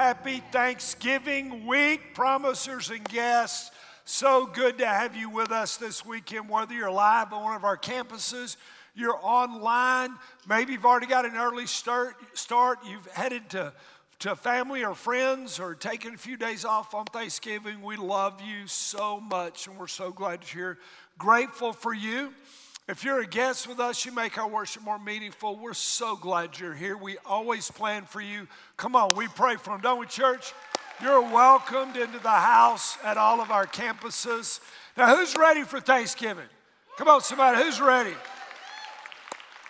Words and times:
Happy 0.00 0.42
Thanksgiving 0.50 1.66
week, 1.66 2.14
promisers 2.14 2.88
and 2.88 3.06
guests. 3.06 3.70
So 4.06 4.46
good 4.46 4.78
to 4.78 4.86
have 4.86 5.14
you 5.14 5.28
with 5.28 5.52
us 5.52 5.76
this 5.76 6.06
weekend, 6.06 6.48
whether 6.48 6.72
you're 6.72 6.90
live 6.90 7.34
on 7.34 7.44
one 7.44 7.54
of 7.54 7.64
our 7.64 7.76
campuses, 7.76 8.56
you're 8.94 9.18
online, 9.20 10.14
maybe 10.48 10.72
you've 10.72 10.86
already 10.86 11.06
got 11.06 11.26
an 11.26 11.36
early 11.36 11.66
start, 11.66 12.14
start 12.32 12.78
you've 12.88 13.04
headed 13.08 13.50
to, 13.50 13.74
to 14.20 14.36
family 14.36 14.86
or 14.86 14.94
friends 14.94 15.60
or 15.60 15.74
taken 15.74 16.14
a 16.14 16.16
few 16.16 16.38
days 16.38 16.64
off 16.64 16.94
on 16.94 17.04
Thanksgiving. 17.04 17.82
We 17.82 17.96
love 17.96 18.40
you 18.40 18.68
so 18.68 19.20
much 19.20 19.66
and 19.66 19.78
we're 19.78 19.86
so 19.86 20.12
glad 20.12 20.40
you're 20.54 20.76
here. 20.76 20.78
Grateful 21.18 21.74
for 21.74 21.92
you. 21.92 22.32
If 22.90 23.04
you're 23.04 23.20
a 23.20 23.26
guest 23.26 23.68
with 23.68 23.78
us, 23.78 24.04
you 24.04 24.10
make 24.10 24.36
our 24.36 24.48
worship 24.48 24.82
more 24.82 24.98
meaningful. 24.98 25.54
We're 25.54 25.74
so 25.74 26.16
glad 26.16 26.58
you're 26.58 26.74
here. 26.74 26.96
We 26.96 27.18
always 27.24 27.70
plan 27.70 28.02
for 28.02 28.20
you. 28.20 28.48
Come 28.76 28.96
on, 28.96 29.14
we 29.14 29.28
pray 29.28 29.54
for 29.54 29.70
them, 29.70 29.80
don't 29.80 30.00
we, 30.00 30.06
church? 30.06 30.52
You're 31.00 31.20
welcomed 31.20 31.96
into 31.96 32.18
the 32.18 32.28
house 32.28 32.98
at 33.04 33.16
all 33.16 33.40
of 33.40 33.52
our 33.52 33.64
campuses. 33.64 34.58
Now, 34.96 35.14
who's 35.14 35.36
ready 35.36 35.62
for 35.62 35.78
Thanksgiving? 35.78 36.48
Come 36.98 37.06
on, 37.06 37.20
somebody, 37.20 37.62
who's 37.62 37.80
ready? 37.80 38.14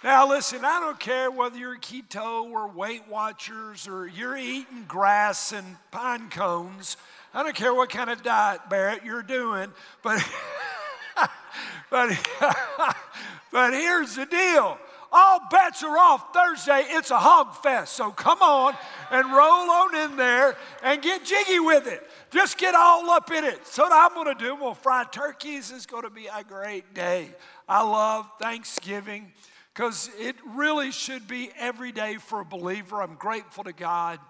Now, 0.02 0.26
listen, 0.26 0.64
I 0.64 0.80
don't 0.80 0.98
care 0.98 1.30
whether 1.30 1.58
you're 1.58 1.76
keto 1.76 2.50
or 2.50 2.68
Weight 2.68 3.06
Watchers 3.06 3.86
or 3.86 4.06
you're 4.08 4.38
eating 4.38 4.86
grass 4.88 5.52
and 5.52 5.76
pine 5.90 6.30
cones. 6.30 6.96
I 7.34 7.42
don't 7.42 7.54
care 7.54 7.74
what 7.74 7.90
kind 7.90 8.08
of 8.08 8.22
diet, 8.22 8.62
Barrett, 8.70 9.04
you're 9.04 9.22
doing, 9.22 9.74
but. 10.02 10.26
but, 11.90 12.10
but 13.52 13.72
here's 13.72 14.16
the 14.16 14.26
deal 14.26 14.78
all 15.12 15.40
bets 15.50 15.82
are 15.82 15.98
off 15.98 16.32
Thursday. 16.32 16.84
It's 16.88 17.10
a 17.10 17.18
hog 17.18 17.56
fest. 17.56 17.94
So 17.94 18.10
come 18.10 18.40
on 18.42 18.76
and 19.10 19.26
roll 19.32 19.70
on 19.70 19.96
in 19.96 20.16
there 20.16 20.56
and 20.82 21.02
get 21.02 21.24
jiggy 21.24 21.58
with 21.58 21.86
it. 21.86 22.08
Just 22.30 22.58
get 22.58 22.74
all 22.74 23.10
up 23.10 23.30
in 23.32 23.44
it. 23.44 23.66
So 23.66 23.82
what 23.82 23.92
I'm 23.92 24.14
going 24.14 24.36
to 24.36 24.44
do, 24.44 24.54
we'll 24.54 24.74
fry 24.74 25.04
turkeys. 25.04 25.72
It's 25.72 25.86
going 25.86 26.04
to 26.04 26.10
be 26.10 26.26
a 26.26 26.44
great 26.44 26.94
day. 26.94 27.30
I 27.68 27.82
love 27.82 28.30
Thanksgiving 28.40 29.32
because 29.74 30.10
it 30.18 30.36
really 30.54 30.92
should 30.92 31.26
be 31.26 31.50
every 31.58 31.90
day 31.90 32.16
for 32.16 32.40
a 32.40 32.44
believer. 32.44 33.02
I'm 33.02 33.14
grateful 33.14 33.64
to 33.64 33.72
God. 33.72 34.20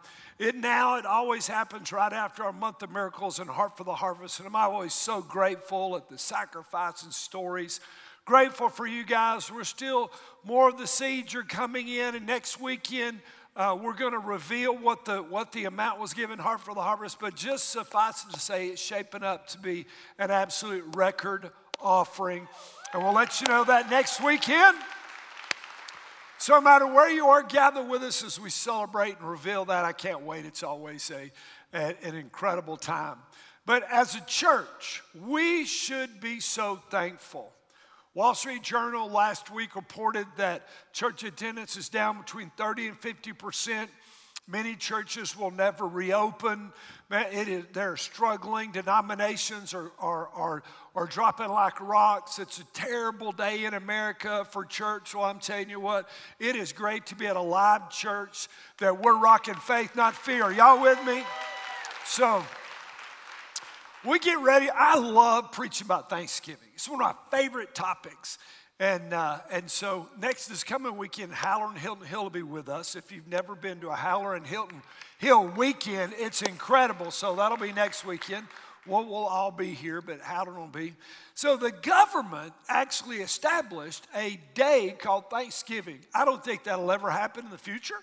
It 0.41 0.55
now, 0.55 0.97
it 0.97 1.05
always 1.05 1.47
happens 1.47 1.93
right 1.93 2.15
after 2.15 2.45
our 2.45 2.53
month 2.55 2.83
of 2.83 2.91
miracles 2.91 3.41
and 3.41 3.51
Heart 3.51 3.77
for 3.77 3.85
the 3.85 3.93
Harvest. 3.93 4.39
And 4.39 4.49
I'm 4.49 4.57
always 4.57 4.95
so 4.95 5.21
grateful 5.21 5.97
at 5.97 6.09
the 6.09 6.17
sacrifice 6.17 7.03
and 7.03 7.13
stories. 7.13 7.79
Grateful 8.25 8.71
for 8.71 8.87
you 8.87 9.05
guys. 9.05 9.53
We're 9.53 9.65
still, 9.65 10.11
more 10.43 10.71
of 10.71 10.79
the 10.79 10.87
seeds 10.87 11.35
are 11.35 11.43
coming 11.43 11.89
in. 11.89 12.15
And 12.15 12.27
next 12.27 12.59
weekend, 12.59 13.21
uh, 13.55 13.77
we're 13.79 13.93
going 13.93 14.15
to 14.15 14.19
reveal 14.19 14.75
what 14.75 15.05
the, 15.05 15.19
what 15.19 15.53
the 15.53 15.67
amount 15.67 16.01
was 16.01 16.15
given 16.15 16.39
Heart 16.39 16.61
for 16.63 16.75
the 16.75 16.81
Harvest. 16.81 17.21
But 17.21 17.37
just 17.37 17.69
suffice 17.69 18.25
it 18.25 18.33
to 18.33 18.41
say, 18.41 18.69
it's 18.69 18.81
shaping 18.81 19.23
up 19.23 19.47
to 19.49 19.59
be 19.59 19.85
an 20.19 20.31
absolute 20.31 20.85
record 20.97 21.51
offering. 21.83 22.49
And 22.95 23.03
we'll 23.03 23.13
let 23.13 23.43
you 23.43 23.47
know 23.49 23.65
that 23.65 23.91
next 23.91 24.25
weekend. 24.25 24.79
So, 26.41 26.55
no 26.55 26.63
matter 26.63 26.87
where 26.87 27.11
you 27.11 27.27
are, 27.27 27.43
gather 27.43 27.83
with 27.83 28.03
us 28.03 28.25
as 28.25 28.41
we 28.41 28.49
celebrate 28.49 29.19
and 29.19 29.29
reveal 29.29 29.67
that. 29.67 29.85
I 29.85 29.93
can't 29.93 30.23
wait. 30.23 30.47
It's 30.47 30.63
always 30.63 31.11
a, 31.11 31.31
a, 31.75 31.95
an 32.03 32.15
incredible 32.15 32.79
time. 32.79 33.19
But 33.67 33.85
as 33.93 34.15
a 34.15 34.23
church, 34.23 35.03
we 35.15 35.67
should 35.67 36.19
be 36.19 36.41
so 36.41 36.81
thankful. 36.89 37.53
Wall 38.15 38.35
Street 38.35 38.63
Journal 38.63 39.11
last 39.11 39.51
week 39.51 39.77
reported 39.77 40.27
that 40.39 40.67
church 40.95 41.25
attendance 41.25 41.77
is 41.77 41.91
down 41.91 42.17
between 42.17 42.51
30 42.57 42.89
and 42.89 42.99
50 42.99 43.35
percent 43.35 43.91
Many 44.49 44.75
churches 44.75 45.37
will 45.37 45.53
never 45.53 45.87
reopen. 45.87 46.73
they're 47.09 47.97
struggling. 47.97 48.73
Denominations 48.73 49.75
are, 49.75 49.93
are, 49.99 50.29
are, 50.29 50.63
are 50.95 51.07
dropping 51.07 51.49
like 51.49 51.81
rocks. 51.81 52.39
It's 52.39 52.59
a 52.59 52.65
terrible 52.73 53.31
day 53.31 53.65
in 53.65 53.75
America 53.75 54.45
for 54.51 54.65
church. 54.65 55.15
Well, 55.15 55.25
I'm 55.25 55.39
telling 55.39 55.71
you 55.71 55.79
what, 55.79 56.09
it 56.41 56.57
is 56.57 56.73
great 56.73 57.07
to 57.07 57.15
be 57.15 57.27
at 57.27 57.37
a 57.37 57.41
live 57.41 57.91
church 57.91 58.49
that 58.79 59.01
we're 59.01 59.19
rocking 59.19 59.55
faith, 59.55 59.95
not 59.95 60.17
fear. 60.17 60.51
Y'all 60.51 60.83
with 60.83 60.99
me? 61.05 61.23
So, 62.05 62.43
we 64.05 64.19
get 64.19 64.41
ready. 64.41 64.69
I 64.71 64.99
love 64.99 65.53
preaching 65.53 65.85
about 65.85 66.09
Thanksgiving. 66.09 66.69
It's 66.75 66.89
one 66.89 67.03
of 67.03 67.15
my 67.15 67.39
favorite 67.39 67.75
topics. 67.75 68.39
And, 68.81 69.13
uh, 69.13 69.41
and 69.51 69.71
so 69.71 70.09
next 70.19 70.47
this 70.47 70.65
coming 70.65 70.97
weekend, 70.97 71.33
Hallerin 71.33 71.77
Hilton 71.77 72.07
Hill 72.07 72.23
will 72.23 72.31
be 72.31 72.43
with 72.43 72.71
us. 72.71 72.97
If 72.97 73.13
you've 73.13 73.29
never 73.29 73.55
been 73.55 73.79
to 73.81 73.91
a 73.91 73.95
Hallerin 73.95 74.47
Hilton 74.47 74.81
Hill 75.19 75.49
weekend, 75.49 76.15
it's 76.17 76.41
incredible. 76.41 77.11
So 77.11 77.37
that'll 77.37 77.59
be 77.59 77.75
next 77.75 78.07
weekend. 78.07 78.47
We'll, 78.87 79.05
we'll 79.05 79.27
all 79.27 79.51
be 79.51 79.75
here, 79.75 80.01
but 80.01 80.23
Hallerin 80.23 80.57
will 80.57 80.67
be. 80.69 80.95
So 81.35 81.59
the 81.59 81.73
government 81.73 82.55
actually 82.71 83.19
established 83.19 84.07
a 84.15 84.41
day 84.55 84.97
called 84.99 85.29
Thanksgiving. 85.29 85.99
I 86.15 86.25
don't 86.25 86.43
think 86.43 86.65
that'll 86.65 86.91
ever 86.91 87.11
happen 87.11 87.45
in 87.45 87.51
the 87.51 87.59
future, 87.59 88.01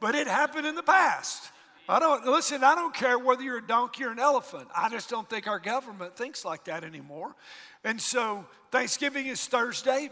but 0.00 0.14
it 0.14 0.28
happened 0.28 0.66
in 0.66 0.76
the 0.76 0.82
past. 0.82 1.50
I 1.88 2.00
don't 2.00 2.26
listen, 2.26 2.64
I 2.64 2.74
don't 2.74 2.94
care 2.94 3.18
whether 3.18 3.42
you're 3.42 3.58
a 3.58 3.66
donkey 3.66 4.04
or 4.04 4.10
an 4.10 4.18
elephant. 4.18 4.68
I 4.74 4.88
just 4.88 5.08
don't 5.08 5.28
think 5.28 5.46
our 5.46 5.60
government 5.60 6.16
thinks 6.16 6.44
like 6.44 6.64
that 6.64 6.82
anymore. 6.82 7.34
And 7.84 8.00
so 8.00 8.44
Thanksgiving 8.72 9.26
is 9.26 9.46
Thursday. 9.46 10.10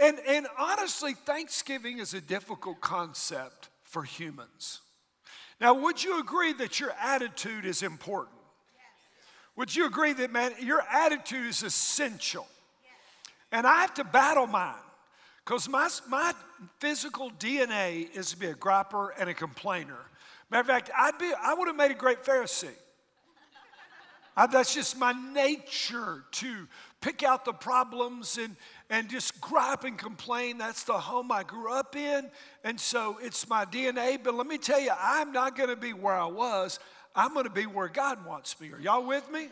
And, 0.00 0.18
and 0.26 0.46
honestly, 0.58 1.14
Thanksgiving 1.14 1.98
is 1.98 2.14
a 2.14 2.20
difficult 2.20 2.80
concept 2.80 3.68
for 3.82 4.04
humans. 4.04 4.80
Now, 5.60 5.74
would 5.74 6.02
you 6.02 6.20
agree 6.20 6.52
that 6.54 6.80
your 6.80 6.92
attitude 7.00 7.64
is 7.64 7.82
important? 7.82 8.36
Would 9.56 9.74
you 9.74 9.86
agree 9.86 10.12
that, 10.14 10.32
man, 10.32 10.52
your 10.60 10.82
attitude 10.90 11.46
is 11.46 11.62
essential? 11.62 12.46
And 13.50 13.66
I 13.66 13.80
have 13.80 13.94
to 13.94 14.04
battle 14.04 14.46
mine 14.46 14.74
because 15.44 15.68
my, 15.68 15.88
my 16.08 16.32
physical 16.78 17.30
DNA 17.32 18.10
is 18.16 18.30
to 18.30 18.36
be 18.38 18.46
a 18.46 18.54
griper 18.54 19.10
and 19.18 19.28
a 19.28 19.34
complainer. 19.34 19.98
Matter 20.52 20.60
of 20.60 20.66
fact, 20.66 20.90
I'd 20.94 21.16
be, 21.16 21.32
I 21.42 21.54
would 21.54 21.66
have 21.66 21.76
made 21.76 21.92
a 21.92 21.94
great 21.94 22.24
Pharisee. 22.24 22.68
I, 24.36 24.46
that's 24.46 24.74
just 24.74 24.98
my 24.98 25.12
nature 25.32 26.24
to 26.30 26.68
pick 27.00 27.22
out 27.22 27.46
the 27.46 27.54
problems 27.54 28.36
and, 28.36 28.56
and 28.90 29.08
just 29.08 29.40
gripe 29.40 29.84
and 29.84 29.96
complain. 29.96 30.58
That's 30.58 30.84
the 30.84 30.92
home 30.92 31.32
I 31.32 31.42
grew 31.42 31.72
up 31.72 31.96
in. 31.96 32.30
And 32.64 32.78
so 32.78 33.16
it's 33.22 33.48
my 33.48 33.64
DNA. 33.64 34.22
But 34.22 34.34
let 34.34 34.46
me 34.46 34.58
tell 34.58 34.78
you, 34.78 34.92
I'm 35.00 35.32
not 35.32 35.56
going 35.56 35.70
to 35.70 35.76
be 35.76 35.94
where 35.94 36.14
I 36.14 36.26
was. 36.26 36.78
I'm 37.16 37.32
going 37.32 37.44
to 37.44 37.50
be 37.50 37.64
where 37.64 37.88
God 37.88 38.26
wants 38.26 38.60
me. 38.60 38.72
Are 38.72 38.78
y'all 38.78 39.06
with 39.06 39.30
me? 39.32 39.48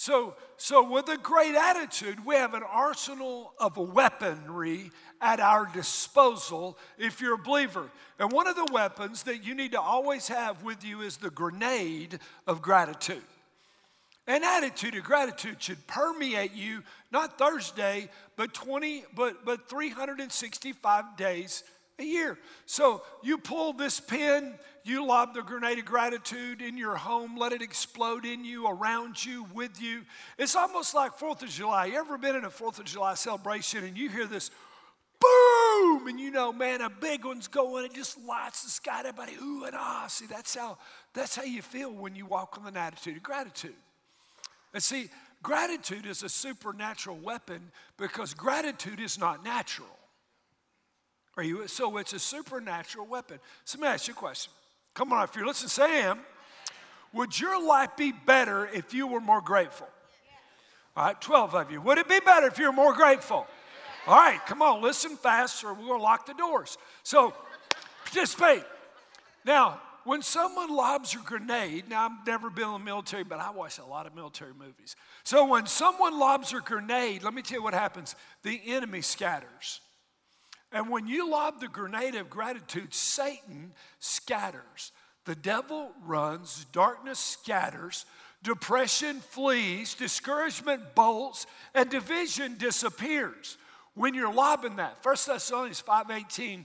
So, 0.00 0.36
so 0.56 0.88
with 0.88 1.08
a 1.08 1.16
great 1.16 1.56
attitude, 1.56 2.24
we 2.24 2.36
have 2.36 2.54
an 2.54 2.62
arsenal 2.62 3.52
of 3.58 3.76
weaponry 3.76 4.92
at 5.20 5.40
our 5.40 5.66
disposal 5.74 6.78
if 6.98 7.20
you're 7.20 7.34
a 7.34 7.38
believer. 7.38 7.90
And 8.20 8.30
one 8.30 8.46
of 8.46 8.54
the 8.54 8.68
weapons 8.72 9.24
that 9.24 9.42
you 9.42 9.56
need 9.56 9.72
to 9.72 9.80
always 9.80 10.28
have 10.28 10.62
with 10.62 10.84
you 10.84 11.00
is 11.00 11.16
the 11.16 11.30
grenade 11.30 12.20
of 12.46 12.62
gratitude. 12.62 13.24
An 14.28 14.44
attitude 14.44 14.94
of 14.94 15.02
gratitude 15.02 15.60
should 15.60 15.84
permeate 15.88 16.54
you, 16.54 16.84
not 17.10 17.36
Thursday, 17.36 18.08
but 18.36 18.54
20, 18.54 19.02
but, 19.16 19.44
but 19.44 19.68
365 19.68 21.16
days 21.16 21.64
a 21.98 22.04
year. 22.04 22.38
So 22.66 23.02
you 23.22 23.38
pull 23.38 23.72
this 23.72 24.00
pin, 24.00 24.54
you 24.84 25.04
lob 25.04 25.34
the 25.34 25.42
grenade 25.42 25.78
of 25.78 25.84
gratitude 25.84 26.62
in 26.62 26.76
your 26.76 26.96
home, 26.96 27.36
let 27.36 27.52
it 27.52 27.62
explode 27.62 28.24
in 28.24 28.44
you, 28.44 28.68
around 28.68 29.24
you, 29.24 29.46
with 29.52 29.80
you. 29.80 30.02
It's 30.38 30.56
almost 30.56 30.94
like 30.94 31.18
Fourth 31.18 31.42
of 31.42 31.48
July. 31.48 31.86
You 31.86 31.96
ever 31.96 32.18
been 32.18 32.36
in 32.36 32.44
a 32.44 32.50
Fourth 32.50 32.78
of 32.78 32.84
July 32.84 33.14
celebration 33.14 33.84
and 33.84 33.96
you 33.96 34.08
hear 34.08 34.26
this 34.26 34.50
boom, 35.20 36.06
and 36.06 36.20
you 36.20 36.30
know, 36.30 36.52
man, 36.52 36.80
a 36.80 36.90
big 36.90 37.24
one's 37.24 37.48
going, 37.48 37.84
it 37.84 37.94
just 37.94 38.18
lights 38.24 38.62
the 38.62 38.70
sky, 38.70 39.00
everybody, 39.00 39.32
ooh 39.42 39.64
and 39.64 39.74
ah. 39.76 40.06
See, 40.08 40.26
that's 40.26 40.54
how 40.54 40.78
that's 41.12 41.34
how 41.34 41.42
you 41.42 41.62
feel 41.62 41.92
when 41.92 42.14
you 42.14 42.26
walk 42.26 42.56
with 42.56 42.66
an 42.66 42.76
attitude 42.76 43.16
of 43.16 43.22
gratitude. 43.22 43.74
And 44.72 44.82
see, 44.82 45.08
gratitude 45.42 46.06
is 46.06 46.22
a 46.22 46.28
supernatural 46.28 47.16
weapon 47.16 47.72
because 47.96 48.34
gratitude 48.34 49.00
is 49.00 49.18
not 49.18 49.44
natural. 49.44 49.88
Are 51.38 51.44
you? 51.44 51.68
So 51.68 51.96
it's 51.98 52.12
a 52.12 52.18
supernatural 52.18 53.06
weapon. 53.06 53.38
So 53.64 53.78
let 53.78 53.82
me 53.82 53.94
ask 53.94 54.08
you 54.08 54.12
a 54.12 54.16
question. 54.16 54.52
Come 54.92 55.12
on, 55.12 55.22
if 55.22 55.36
you're 55.36 55.46
listening. 55.46 56.18
Would 57.12 57.38
your 57.38 57.64
life 57.64 57.90
be 57.96 58.12
better 58.12 58.66
if 58.66 58.92
you 58.92 59.06
were 59.06 59.20
more 59.20 59.40
grateful? 59.40 59.86
All 60.96 61.06
right, 61.06 61.20
12 61.20 61.54
of 61.54 61.70
you. 61.70 61.80
Would 61.80 61.98
it 61.98 62.08
be 62.08 62.18
better 62.18 62.48
if 62.48 62.58
you 62.58 62.66
were 62.66 62.72
more 62.72 62.92
grateful? 62.92 63.46
All 64.08 64.16
right, 64.16 64.40
come 64.46 64.62
on, 64.62 64.82
listen 64.82 65.16
fast 65.16 65.62
or 65.62 65.74
we're 65.74 65.86
going 65.86 66.00
to 66.00 66.02
lock 66.02 66.26
the 66.26 66.34
doors. 66.34 66.76
So 67.04 67.32
participate. 68.04 68.64
Now, 69.44 69.80
when 70.02 70.22
someone 70.22 70.74
lobs 70.74 71.14
a 71.14 71.18
grenade, 71.18 71.88
now 71.88 72.06
I've 72.06 72.26
never 72.26 72.50
been 72.50 72.66
in 72.66 72.72
the 72.72 72.78
military, 72.80 73.22
but 73.22 73.38
I 73.38 73.50
watch 73.50 73.78
a 73.78 73.84
lot 73.84 74.08
of 74.08 74.14
military 74.16 74.54
movies. 74.54 74.96
So 75.22 75.46
when 75.46 75.66
someone 75.66 76.18
lobs 76.18 76.52
a 76.52 76.60
grenade, 76.60 77.22
let 77.22 77.32
me 77.32 77.42
tell 77.42 77.58
you 77.58 77.62
what 77.62 77.74
happens 77.74 78.16
the 78.42 78.60
enemy 78.66 79.02
scatters. 79.02 79.80
And 80.70 80.90
when 80.90 81.06
you 81.06 81.30
lob 81.30 81.60
the 81.60 81.68
grenade 81.68 82.14
of 82.14 82.28
gratitude, 82.28 82.92
Satan 82.92 83.72
scatters. 83.98 84.92
the 85.28 85.34
devil 85.34 85.92
runs, 86.06 86.64
darkness 86.72 87.18
scatters, 87.18 88.06
depression 88.42 89.20
flees, 89.20 89.92
discouragement 89.94 90.94
bolts, 90.94 91.46
and 91.74 91.90
division 91.90 92.56
disappears. 92.56 93.58
When 93.92 94.14
you're 94.14 94.32
lobbing 94.32 94.76
that, 94.76 94.96
1 95.02 95.26
Thessalonians 95.26 95.82
5:18 95.82 96.64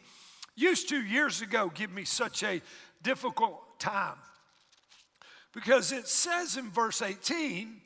used 0.55 0.87
to 0.89 1.03
years 1.03 1.41
ago 1.41 1.69
give 1.75 1.91
me 1.91 2.05
such 2.05 2.41
a 2.41 2.61
difficult 3.01 3.81
time. 3.81 4.17
Because 5.51 5.91
it 5.91 6.07
says 6.07 6.55
in 6.55 6.71
verse 6.71 7.01
18, 7.01 7.81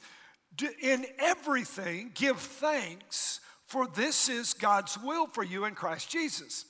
in 0.80 1.08
everything 1.18 2.12
give 2.14 2.40
thanks, 2.40 3.40
for 3.68 3.86
this 3.86 4.30
is 4.30 4.54
God's 4.54 4.98
will 4.98 5.28
for 5.28 5.44
you 5.44 5.66
in 5.66 5.76
Christ 5.76 6.10
Jesus. 6.10 6.66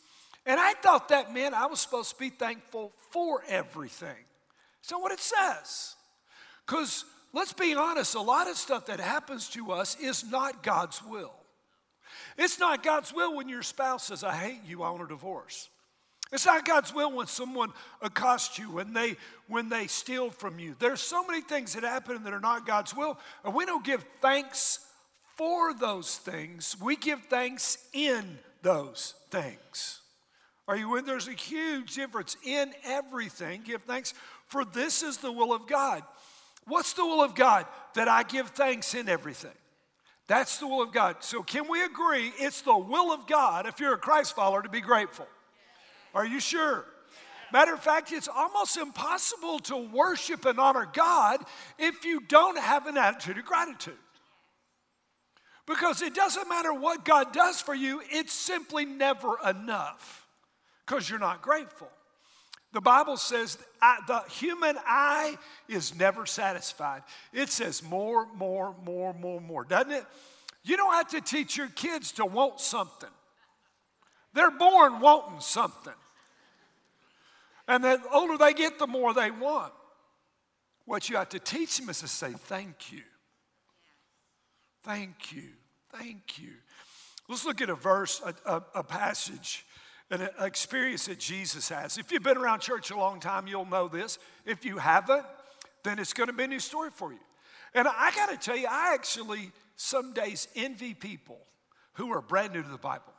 And 0.46 0.60
I 0.60 0.74
thought 0.74 1.10
that 1.10 1.34
meant 1.34 1.54
I 1.54 1.68
was 1.68 1.80
supposed 1.80 2.12
to 2.12 2.20
be 2.20 2.30
thankful 2.30 2.92
for 3.12 3.44
everything. 3.48 4.26
So 4.82 4.98
what 4.98 5.12
it 5.12 5.20
says. 5.20 5.96
Because 6.66 7.06
let's 7.34 7.54
be 7.54 7.76
honest, 7.76 8.16
a 8.16 8.22
lot 8.22 8.50
of 8.50 8.58
stuff 8.58 8.88
that 8.88 9.00
happens 9.00 9.48
to 9.50 9.72
us 9.72 9.96
is 10.00 10.30
not 10.30 10.64
God's 10.64 11.04
will. 11.04 11.34
It's 12.38 12.60
not 12.60 12.84
God's 12.84 13.14
will 13.14 13.36
when 13.36 13.48
your 13.48 13.64
spouse 13.64 14.06
says, 14.06 14.24
I 14.24 14.34
hate 14.34 14.62
you, 14.66 14.82
I 14.82 14.90
want 14.90 15.04
a 15.04 15.08
divorce. 15.08 15.70
It's 16.32 16.46
not 16.46 16.66
God's 16.66 16.94
will 16.94 17.12
when 17.12 17.28
someone 17.28 17.72
accosts 18.02 18.58
you, 18.58 18.72
when 18.72 18.94
they, 18.94 19.18
when 19.48 19.70
they 19.70 19.88
steal 19.88 20.30
from 20.30 20.60
you. 20.60 20.76
There's 20.80 21.02
so 21.02 21.26
many 21.26 21.42
things 21.42 21.74
that 21.74 21.84
happen 21.84 22.24
that 22.24 22.34
are 22.34 22.40
not 22.40 22.66
God's 22.66 22.96
will, 22.96 23.20
and 23.46 23.54
we 23.54 23.66
don't 23.66 23.86
give 23.86 24.04
thanks 24.22 24.80
for 25.38 25.74
those 25.74 26.18
things. 26.18 26.76
We 26.82 26.96
give 26.96 27.22
thanks 27.30 27.78
in 27.94 28.40
those 28.64 29.14
things. 29.30 30.02
Are 30.68 30.76
you 30.76 30.90
with? 30.90 31.06
There's 31.06 31.28
a 31.30 31.34
huge 31.34 31.96
difference 31.96 32.36
in 32.44 32.74
everything. 32.84 33.62
Give 33.64 33.82
thanks, 33.84 34.14
for 34.48 34.66
this 34.66 35.04
is 35.04 35.18
the 35.18 35.32
will 35.32 35.54
of 35.54 35.68
God. 35.68 36.04
What's 36.66 36.94
the 36.94 37.06
will 37.06 37.24
of 37.24 37.36
God? 37.36 37.66
That 37.94 38.10
I 38.10 38.24
give 38.24 38.50
thanks 38.50 38.94
in 38.94 39.08
everything. 39.08 39.52
That's 40.28 40.58
the 40.58 40.68
will 40.68 40.82
of 40.82 40.92
God. 40.92 41.18
So, 41.22 41.42
can 41.42 41.70
we 41.70 41.84
agree 41.84 42.34
it's 42.38 42.62
the 42.62 42.78
will 42.78 43.14
of 43.14 43.28
God, 43.28 43.66
if 43.66 43.80
you're 43.80 43.94
a 43.94 43.98
Christ 43.98 44.36
follower, 44.36 44.62
to 44.62 44.70
be 44.70 44.82
grateful? 44.82 45.28
Are 46.14 46.26
you 46.26 46.42
sure? 46.42 46.86
Matter 47.54 47.74
of 47.74 47.80
fact, 47.80 48.12
it's 48.12 48.28
almost 48.28 48.76
impossible 48.76 49.60
to 49.60 49.78
worship 49.78 50.44
and 50.46 50.60
honor 50.60 50.86
God 50.92 51.40
if 51.80 52.04
you 52.04 52.20
don't 52.20 52.58
have 52.58 52.88
an 52.88 52.98
attitude 52.98 53.38
of 53.38 53.46
gratitude. 53.46 53.98
Because 55.68 56.02
it 56.02 56.16
doesn't 56.16 56.48
matter 56.48 56.74
what 56.74 57.04
God 57.04 57.34
does 57.34 57.62
for 57.62 57.76
you, 57.76 58.02
it's 58.10 58.34
simply 58.34 58.86
never 58.86 59.38
enough 59.46 60.26
because 60.86 61.10
you're 61.10 61.20
not 61.20 61.42
grateful. 61.42 61.90
The 62.72 62.82
Bible 62.82 63.18
says 63.18 63.58
the 64.08 64.24
human 64.30 64.78
eye 64.86 65.38
is 65.68 65.94
never 65.96 66.26
satisfied. 66.26 67.04
It 67.34 67.50
says 67.50 67.84
more, 67.84 68.28
more, 68.34 68.76
more, 68.84 69.14
more, 69.14 69.42
more, 69.42 69.66
doesn't 69.66 69.92
it? 69.92 70.06
You 70.64 70.78
don't 70.78 70.94
have 70.94 71.10
to 71.10 71.22
teach 71.22 71.58
your 71.58 71.70
kids 71.70 72.14
to 72.14 72.26
want 72.26 72.62
something. 72.62 73.10
They're 74.34 74.52
born 74.52 75.00
wanting 75.02 75.42
something. 75.42 75.94
And 77.68 77.84
the 77.84 78.02
older 78.14 78.38
they 78.38 78.54
get, 78.54 78.80
the 78.80 78.88
more 78.88 79.14
they 79.14 79.32
want. 79.32 79.74
What 80.86 81.10
you 81.10 81.18
have 81.18 81.30
to 81.30 81.40
teach 81.40 81.78
them 81.78 81.90
is 81.90 82.00
to 82.00 82.08
say, 82.08 82.32
Thank 82.32 82.92
you. 82.92 83.02
Thank 84.88 85.34
you. 85.34 85.50
Thank 85.92 86.40
you. 86.40 86.54
Let's 87.28 87.46
look 87.46 87.60
at 87.60 87.70
a 87.70 87.76
verse, 87.76 88.22
a, 88.26 88.34
a, 88.50 88.64
a 88.76 88.84
passage, 88.84 89.66
an 90.10 90.30
experience 90.40 91.08
that 91.08 91.20
Jesus 91.20 91.68
has. 91.68 91.98
If 91.98 92.10
you've 92.10 92.24
been 92.24 92.38
around 92.38 92.62
church 92.62 92.90
a 92.90 92.96
long 92.96 93.20
time, 93.20 93.48
you'll 93.48 93.66
know 93.66 93.90
this. 93.90 94.18
If 94.46 94.64
you 94.64 94.78
haven't, 94.78 95.26
then 95.84 96.00
it's 96.00 96.14
going 96.14 96.28
to 96.28 96.34
be 96.34 96.46
a 96.46 96.48
new 96.48 96.62
story 96.62 96.90
for 96.90 97.12
you. 97.12 97.20
And 97.74 97.86
I 97.86 98.12
got 98.16 98.30
to 98.30 98.38
tell 98.38 98.56
you, 98.56 98.68
I 98.70 98.94
actually 98.94 99.52
some 99.76 100.14
days 100.14 100.48
envy 100.56 100.94
people 100.94 101.40
who 101.96 102.10
are 102.14 102.22
brand 102.22 102.54
new 102.54 102.64
to 102.64 102.70
the 102.70 102.78
Bible. 102.78 103.14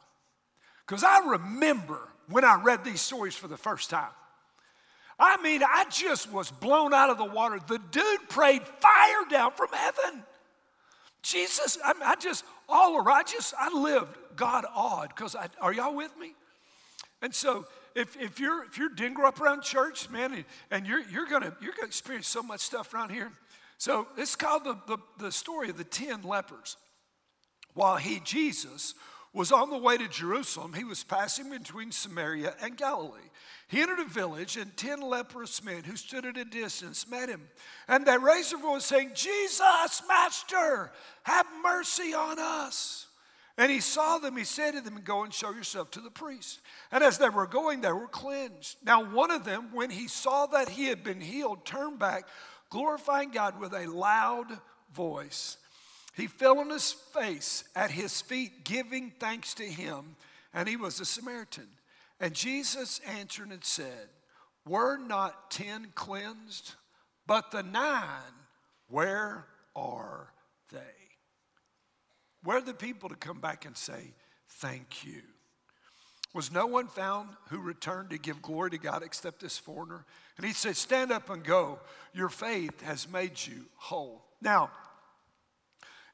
Because 0.86 1.04
I 1.04 1.18
remember 1.32 2.00
when 2.30 2.46
I 2.46 2.62
read 2.62 2.82
these 2.82 3.02
stories 3.02 3.34
for 3.34 3.46
the 3.46 3.58
first 3.58 3.90
time. 3.90 4.08
I 5.20 5.36
mean, 5.42 5.62
I 5.62 5.84
just 5.90 6.32
was 6.32 6.50
blown 6.50 6.94
out 6.94 7.10
of 7.10 7.18
the 7.18 7.26
water. 7.26 7.58
The 7.66 7.78
dude 7.90 8.28
prayed 8.30 8.62
fire 8.62 9.24
down 9.28 9.52
from 9.52 9.68
heaven. 9.70 10.24
Jesus, 11.22 11.78
I, 11.84 11.92
I 12.04 12.14
just, 12.16 12.44
all 12.68 12.96
around, 12.96 13.08
I 13.16 13.22
just, 13.24 13.54
I 13.58 13.68
lived 13.70 14.16
God 14.36 14.64
awed 14.74 15.08
because 15.08 15.34
I, 15.34 15.48
are 15.60 15.72
y'all 15.72 15.94
with 15.94 16.16
me? 16.18 16.34
And 17.20 17.34
so 17.34 17.66
if, 17.94 18.16
if 18.20 18.38
you're 18.38 18.64
if 18.64 18.78
you're 18.78 18.88
didn't 18.88 19.14
grow 19.14 19.28
up 19.28 19.40
around 19.40 19.62
church, 19.62 20.08
man, 20.08 20.32
and, 20.32 20.44
and 20.70 20.86
you're 20.86 21.02
you're 21.10 21.26
gonna 21.26 21.54
you're 21.60 21.72
gonna 21.72 21.88
experience 21.88 22.28
so 22.28 22.42
much 22.42 22.60
stuff 22.60 22.94
around 22.94 23.10
here. 23.10 23.32
So 23.76 24.06
it's 24.16 24.36
called 24.36 24.64
the, 24.64 24.76
the, 24.86 24.98
the 25.18 25.32
story 25.32 25.70
of 25.70 25.76
the 25.76 25.84
ten 25.84 26.22
lepers. 26.22 26.76
While 27.74 27.96
he, 27.96 28.20
Jesus, 28.20 28.94
was 29.38 29.52
on 29.52 29.70
the 29.70 29.78
way 29.78 29.96
to 29.96 30.08
Jerusalem, 30.08 30.72
he 30.72 30.82
was 30.82 31.04
passing 31.04 31.48
between 31.48 31.92
Samaria 31.92 32.56
and 32.60 32.76
Galilee. 32.76 33.30
He 33.68 33.80
entered 33.80 34.00
a 34.00 34.04
village, 34.04 34.56
and 34.56 34.76
ten 34.76 35.00
leprous 35.00 35.62
men 35.62 35.84
who 35.84 35.94
stood 35.94 36.26
at 36.26 36.36
a 36.36 36.44
distance 36.44 37.08
met 37.08 37.28
him. 37.28 37.48
And 37.86 38.04
they 38.04 38.18
raised 38.18 38.50
their 38.50 38.58
voice, 38.58 38.84
saying, 38.84 39.12
Jesus, 39.14 40.02
Master, 40.08 40.90
have 41.22 41.46
mercy 41.62 42.12
on 42.14 42.40
us. 42.40 43.06
And 43.56 43.70
he 43.70 43.78
saw 43.78 44.18
them, 44.18 44.36
he 44.36 44.42
said 44.42 44.72
to 44.72 44.80
them, 44.80 45.00
Go 45.04 45.22
and 45.22 45.32
show 45.32 45.52
yourself 45.52 45.92
to 45.92 46.00
the 46.00 46.10
priest. 46.10 46.58
And 46.90 47.04
as 47.04 47.18
they 47.18 47.28
were 47.28 47.46
going, 47.46 47.80
they 47.80 47.92
were 47.92 48.08
cleansed. 48.08 48.78
Now, 48.84 49.04
one 49.04 49.30
of 49.30 49.44
them, 49.44 49.68
when 49.72 49.90
he 49.90 50.08
saw 50.08 50.46
that 50.46 50.68
he 50.68 50.86
had 50.86 51.04
been 51.04 51.20
healed, 51.20 51.64
turned 51.64 52.00
back, 52.00 52.24
glorifying 52.70 53.30
God 53.30 53.60
with 53.60 53.72
a 53.72 53.86
loud 53.86 54.58
voice. 54.92 55.58
He 56.18 56.26
fell 56.26 56.58
on 56.58 56.70
his 56.70 56.90
face 56.90 57.62
at 57.76 57.92
his 57.92 58.20
feet, 58.20 58.64
giving 58.64 59.12
thanks 59.20 59.54
to 59.54 59.64
him, 59.64 60.16
and 60.52 60.68
he 60.68 60.76
was 60.76 60.98
a 60.98 61.04
Samaritan. 61.04 61.68
And 62.18 62.34
Jesus 62.34 63.00
answered 63.06 63.50
and 63.50 63.64
said, 63.64 64.08
Were 64.66 64.98
not 64.98 65.52
ten 65.52 65.92
cleansed, 65.94 66.74
but 67.24 67.52
the 67.52 67.62
nine, 67.62 68.34
where 68.88 69.46
are 69.76 70.32
they? 70.72 70.80
Where 72.42 72.56
are 72.56 72.62
the 72.62 72.74
people 72.74 73.08
to 73.10 73.14
come 73.14 73.38
back 73.38 73.64
and 73.64 73.76
say, 73.76 74.12
Thank 74.48 75.04
you? 75.04 75.22
Was 76.34 76.50
no 76.50 76.66
one 76.66 76.88
found 76.88 77.30
who 77.50 77.60
returned 77.60 78.10
to 78.10 78.18
give 78.18 78.42
glory 78.42 78.70
to 78.70 78.78
God 78.78 79.04
except 79.04 79.40
this 79.40 79.56
foreigner? 79.56 80.04
And 80.36 80.44
he 80.44 80.52
said, 80.52 80.76
Stand 80.76 81.12
up 81.12 81.30
and 81.30 81.44
go. 81.44 81.78
Your 82.12 82.28
faith 82.28 82.80
has 82.82 83.08
made 83.08 83.38
you 83.46 83.66
whole. 83.76 84.24
Now, 84.42 84.70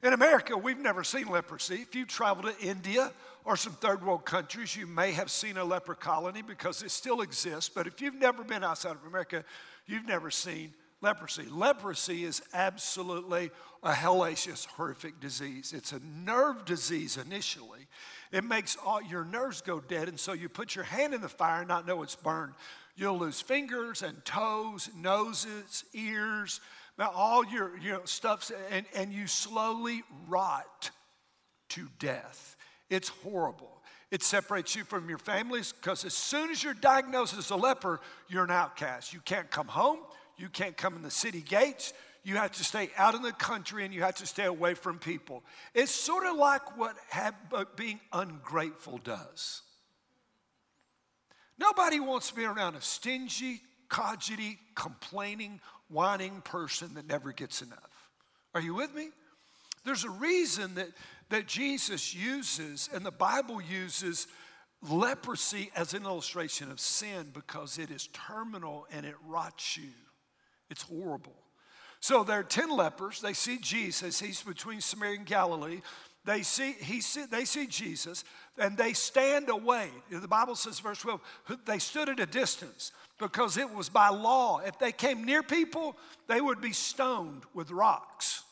in 0.05 0.13
America, 0.13 0.55
we've 0.55 0.77
never 0.77 1.03
seen 1.03 1.27
leprosy. 1.27 1.81
If 1.81 1.95
you 1.95 2.05
travel 2.05 2.43
to 2.43 2.59
India 2.59 3.11
or 3.43 3.57
some 3.57 3.73
third 3.73 4.05
world 4.05 4.23
countries, 4.23 4.75
you 4.75 4.85
may 4.85 5.11
have 5.13 5.31
seen 5.31 5.57
a 5.57 5.63
leper 5.63 5.95
colony 5.95 6.43
because 6.43 6.83
it 6.83 6.91
still 6.91 7.21
exists. 7.21 7.69
But 7.73 7.87
if 7.87 8.01
you've 8.01 8.13
never 8.13 8.43
been 8.43 8.63
outside 8.63 8.91
of 8.91 9.03
America, 9.07 9.43
you've 9.87 10.05
never 10.05 10.29
seen 10.29 10.73
leprosy. 11.01 11.45
Leprosy 11.49 12.23
is 12.23 12.43
absolutely 12.53 13.49
a 13.81 13.91
hellacious, 13.91 14.65
horrific 14.65 15.19
disease. 15.19 15.73
It's 15.75 15.91
a 15.91 15.99
nerve 15.99 16.65
disease 16.65 17.17
initially. 17.17 17.87
It 18.31 18.43
makes 18.43 18.77
all 18.83 19.01
your 19.01 19.25
nerves 19.25 19.61
go 19.61 19.79
dead, 19.79 20.07
and 20.07 20.19
so 20.19 20.33
you 20.33 20.49
put 20.49 20.75
your 20.75 20.85
hand 20.85 21.13
in 21.13 21.21
the 21.21 21.29
fire 21.29 21.59
and 21.59 21.67
not 21.67 21.87
know 21.87 22.03
it's 22.03 22.15
burned. 22.15 22.53
You'll 22.95 23.19
lose 23.19 23.41
fingers 23.41 24.01
and 24.01 24.23
toes, 24.23 24.89
noses, 24.95 25.83
ears, 25.93 26.61
all 26.99 27.45
your, 27.45 27.77
your 27.77 28.01
stuff, 28.05 28.51
and, 28.71 28.85
and 28.95 29.11
you 29.11 29.27
slowly 29.27 30.03
rot 30.27 30.91
to 31.69 31.87
death. 31.99 32.55
It's 32.89 33.09
horrible. 33.09 33.71
It 34.11 34.23
separates 34.23 34.75
you 34.75 34.83
from 34.83 35.09
your 35.09 35.17
families 35.17 35.73
because 35.73 36.05
as 36.05 36.13
soon 36.13 36.51
as 36.51 36.63
you're 36.63 36.73
diagnosed 36.73 37.37
as 37.37 37.49
a 37.49 37.55
leper, 37.55 37.99
you're 38.29 38.43
an 38.43 38.51
outcast. 38.51 39.13
You 39.13 39.19
can't 39.19 39.49
come 39.49 39.67
home. 39.67 39.99
You 40.37 40.47
can't 40.47 40.77
come 40.77 40.95
in 40.95 41.01
the 41.01 41.11
city 41.11 41.41
gates. 41.41 41.93
You 42.23 42.35
have 42.37 42.51
to 42.53 42.63
stay 42.63 42.89
out 42.97 43.13
in 43.13 43.21
the 43.21 43.31
country 43.31 43.83
and 43.83 43.93
you 43.93 44.01
have 44.01 44.15
to 44.15 44.25
stay 44.25 44.45
away 44.45 44.73
from 44.73 44.99
people. 44.99 45.43
It's 45.73 45.91
sort 45.91 46.25
of 46.25 46.37
like 46.37 46.77
what 46.77 46.95
have, 47.09 47.35
being 47.75 47.99
ungrateful 48.13 48.99
does. 49.03 49.61
Nobody 51.57 51.99
wants 51.99 52.29
to 52.29 52.35
be 52.35 52.45
around 52.45 52.75
a 52.75 52.81
stingy, 52.81 53.61
codgety, 53.89 54.57
complaining, 54.75 55.61
whining 55.89 56.41
person 56.41 56.93
that 56.95 57.07
never 57.07 57.31
gets 57.31 57.61
enough. 57.61 58.09
Are 58.53 58.61
you 58.61 58.73
with 58.73 58.93
me? 58.93 59.09
There's 59.83 60.03
a 60.03 60.09
reason 60.09 60.75
that 60.75 60.89
that 61.29 61.47
Jesus 61.47 62.13
uses, 62.13 62.89
and 62.93 63.05
the 63.05 63.11
Bible 63.11 63.61
uses 63.61 64.27
leprosy 64.81 65.71
as 65.75 65.93
an 65.93 66.03
illustration 66.03 66.69
of 66.69 66.79
sin 66.79 67.31
because 67.33 67.79
it 67.79 67.89
is 67.89 68.07
terminal 68.13 68.85
and 68.91 69.05
it 69.05 69.15
rots 69.25 69.77
you. 69.77 69.89
It's 70.69 70.83
horrible. 70.83 71.35
So 71.99 72.23
there 72.23 72.39
are 72.39 72.43
10 72.43 72.69
lepers. 72.69 73.21
They 73.21 73.33
see 73.33 73.57
Jesus. 73.57 74.19
He's 74.19 74.43
between 74.43 74.81
Samaria 74.81 75.17
and 75.17 75.25
Galilee. 75.25 75.81
They 76.25 76.41
see, 76.41 76.73
he 76.73 77.01
see, 77.01 77.25
they 77.25 77.45
see 77.45 77.67
Jesus 77.67 78.23
and 78.57 78.77
they 78.77 78.93
stand 78.93 79.49
away. 79.49 79.89
The 80.09 80.27
Bible 80.27 80.55
says, 80.55 80.79
verse 80.79 80.99
12, 80.99 81.21
they 81.65 81.79
stood 81.79 82.09
at 82.09 82.19
a 82.19 82.25
distance 82.25 82.91
because 83.19 83.57
it 83.57 83.69
was 83.69 83.89
by 83.89 84.09
law. 84.09 84.59
If 84.59 84.79
they 84.79 84.91
came 84.91 85.23
near 85.23 85.43
people, 85.43 85.95
they 86.27 86.41
would 86.41 86.61
be 86.61 86.73
stoned 86.73 87.43
with 87.53 87.69
rocks. 87.69 88.43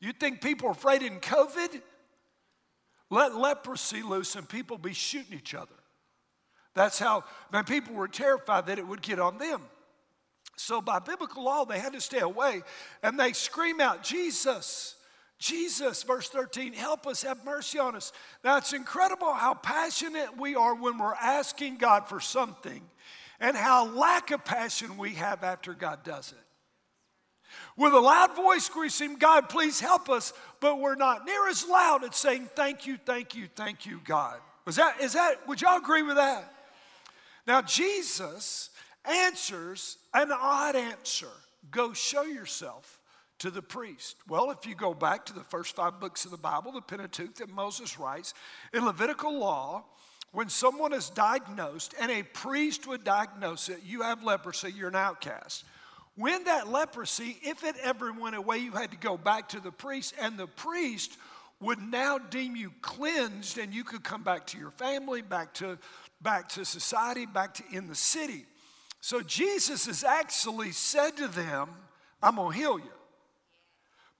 You 0.00 0.12
think 0.12 0.40
people 0.40 0.68
are 0.68 0.72
afraid 0.72 1.02
in 1.02 1.20
COVID? 1.20 1.80
Let 3.10 3.36
leprosy 3.36 4.02
loose 4.02 4.34
and 4.34 4.48
people 4.48 4.76
be 4.76 4.92
shooting 4.92 5.38
each 5.38 5.54
other. 5.54 5.74
That's 6.74 6.98
how, 6.98 7.24
man, 7.52 7.64
people 7.64 7.94
were 7.94 8.08
terrified 8.08 8.66
that 8.66 8.78
it 8.78 8.86
would 8.86 9.02
get 9.02 9.20
on 9.20 9.38
them. 9.38 9.60
So, 10.56 10.80
by 10.80 10.98
biblical 10.98 11.44
law, 11.44 11.64
they 11.64 11.78
had 11.78 11.92
to 11.92 12.00
stay 12.00 12.20
away 12.20 12.62
and 13.02 13.18
they 13.20 13.32
scream 13.32 13.80
out, 13.80 14.02
Jesus, 14.02 14.96
Jesus, 15.42 16.04
verse 16.04 16.28
13, 16.28 16.72
help 16.72 17.04
us, 17.04 17.24
have 17.24 17.44
mercy 17.44 17.80
on 17.80 17.96
us. 17.96 18.12
Now, 18.44 18.58
it's 18.58 18.72
incredible 18.72 19.34
how 19.34 19.54
passionate 19.54 20.38
we 20.38 20.54
are 20.54 20.72
when 20.72 20.98
we're 20.98 21.14
asking 21.14 21.78
God 21.78 22.08
for 22.08 22.20
something 22.20 22.80
and 23.40 23.56
how 23.56 23.88
lack 23.88 24.30
of 24.30 24.44
passion 24.44 24.96
we 24.96 25.14
have 25.14 25.42
after 25.42 25.74
God 25.74 26.04
does 26.04 26.30
it. 26.30 26.38
With 27.76 27.92
a 27.92 27.98
loud 27.98 28.36
voice, 28.36 28.70
we 28.74 28.88
scream, 28.88 29.16
God, 29.16 29.48
please 29.48 29.80
help 29.80 30.08
us, 30.08 30.32
but 30.60 30.78
we're 30.78 30.94
not 30.94 31.26
near 31.26 31.48
as 31.48 31.66
loud 31.66 32.04
at 32.04 32.14
saying, 32.14 32.48
Thank 32.54 32.86
you, 32.86 32.96
thank 33.04 33.34
you, 33.34 33.48
thank 33.56 33.84
you, 33.84 34.00
God. 34.04 34.38
Was 34.64 34.76
that, 34.76 35.00
is 35.00 35.14
that, 35.14 35.46
would 35.48 35.60
y'all 35.60 35.78
agree 35.78 36.02
with 36.02 36.16
that? 36.16 36.54
Now, 37.48 37.62
Jesus 37.62 38.70
answers 39.04 39.98
an 40.14 40.30
odd 40.30 40.76
answer 40.76 41.26
go 41.72 41.92
show 41.92 42.22
yourself 42.22 43.00
to 43.42 43.50
the 43.50 43.60
priest. 43.60 44.14
Well, 44.28 44.52
if 44.52 44.66
you 44.66 44.76
go 44.76 44.94
back 44.94 45.26
to 45.26 45.32
the 45.32 45.42
first 45.42 45.74
five 45.74 45.98
books 45.98 46.24
of 46.24 46.30
the 46.30 46.36
Bible, 46.36 46.70
the 46.70 46.80
Pentateuch 46.80 47.34
that 47.36 47.50
Moses 47.50 47.98
writes, 47.98 48.34
in 48.72 48.84
Levitical 48.84 49.36
law, 49.36 49.84
when 50.30 50.48
someone 50.48 50.92
is 50.92 51.10
diagnosed 51.10 51.92
and 52.00 52.08
a 52.12 52.22
priest 52.22 52.86
would 52.86 53.02
diagnose 53.02 53.68
it, 53.68 53.80
you 53.84 54.02
have 54.02 54.22
leprosy, 54.22 54.70
you're 54.70 54.90
an 54.90 54.94
outcast. 54.94 55.64
When 56.14 56.44
that 56.44 56.68
leprosy, 56.68 57.36
if 57.42 57.64
it 57.64 57.74
ever 57.82 58.12
went 58.12 58.36
away, 58.36 58.58
you 58.58 58.70
had 58.70 58.92
to 58.92 58.96
go 58.96 59.16
back 59.16 59.48
to 59.48 59.60
the 59.60 59.72
priest, 59.72 60.14
and 60.20 60.38
the 60.38 60.46
priest 60.46 61.18
would 61.58 61.80
now 61.80 62.18
deem 62.18 62.54
you 62.54 62.72
cleansed, 62.80 63.58
and 63.58 63.74
you 63.74 63.82
could 63.82 64.04
come 64.04 64.22
back 64.22 64.46
to 64.48 64.58
your 64.58 64.70
family, 64.70 65.20
back 65.20 65.52
to, 65.54 65.78
back 66.20 66.48
to 66.50 66.64
society, 66.64 67.26
back 67.26 67.54
to 67.54 67.64
in 67.72 67.88
the 67.88 67.96
city. 67.96 68.46
So 69.00 69.20
Jesus 69.20 69.86
has 69.86 70.04
actually 70.04 70.70
said 70.70 71.16
to 71.16 71.26
them, 71.26 71.70
I'm 72.22 72.36
to 72.36 72.50
heal 72.50 72.78
you. 72.78 72.92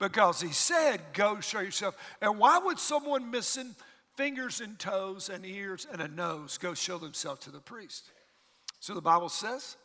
Because 0.03 0.41
he 0.41 0.51
said, 0.51 1.01
Go 1.13 1.39
show 1.39 1.61
yourself. 1.61 1.97
And 2.21 2.37
why 2.37 2.59
would 2.59 2.81
someone 2.81 3.31
missing 3.31 3.77
fingers 4.17 4.61
and 4.61 4.77
toes 4.77 5.29
and 5.29 5.47
ears 5.47 5.87
and 5.93 6.03
a 6.03 6.09
nose 6.09 6.59
go 6.59 6.75
show 6.75 6.99
themselves 6.99 7.45
to 7.45 7.53
the 7.53 7.61
priest? 7.61 8.11
So 8.81 8.95
the 8.95 9.01
Bible 9.01 9.29
says, 9.29 9.77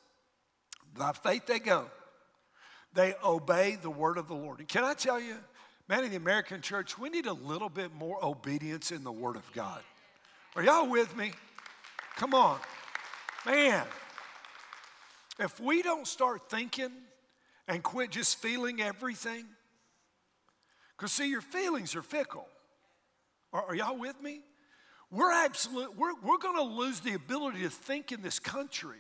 By 0.97 1.11
faith 1.11 1.45
they 1.45 1.59
go. 1.59 1.85
They 2.95 3.13
obey 3.23 3.77
the 3.79 3.91
word 3.91 4.17
of 4.17 4.27
the 4.27 4.33
Lord. 4.33 4.57
And 4.57 4.67
can 4.67 4.83
I 4.83 4.95
tell 4.95 5.19
you, 5.19 5.35
man, 5.87 6.03
in 6.03 6.09
the 6.09 6.17
American 6.17 6.61
church, 6.61 6.97
we 6.97 7.09
need 7.09 7.27
a 7.27 7.33
little 7.33 7.69
bit 7.69 7.93
more 7.93 8.17
obedience 8.25 8.91
in 8.91 9.03
the 9.03 9.11
word 9.11 9.35
of 9.35 9.45
God. 9.53 9.81
Are 10.55 10.63
y'all 10.63 10.89
with 10.89 11.15
me? 11.15 11.31
Come 12.15 12.33
on. 12.33 12.57
Man, 13.45 13.85
if 15.37 15.59
we 15.59 15.83
don't 15.83 16.07
start 16.07 16.49
thinking 16.49 16.89
and 17.67 17.83
quit 17.83 18.09
just 18.09 18.39
feeling 18.39 18.81
everything, 18.81 19.45
because 20.97 21.11
see, 21.11 21.29
your 21.29 21.41
feelings 21.41 21.95
are 21.95 22.01
fickle. 22.01 22.47
Are, 23.53 23.65
are 23.67 23.75
y'all 23.75 23.97
with 23.97 24.21
me? 24.21 24.41
We're 25.11 25.31
absolute, 25.31 25.95
we're, 25.95 26.15
we're 26.21 26.37
going 26.37 26.57
to 26.57 26.63
lose 26.63 26.99
the 26.99 27.13
ability 27.13 27.61
to 27.61 27.69
think 27.69 28.11
in 28.11 28.21
this 28.21 28.39
country 28.39 28.97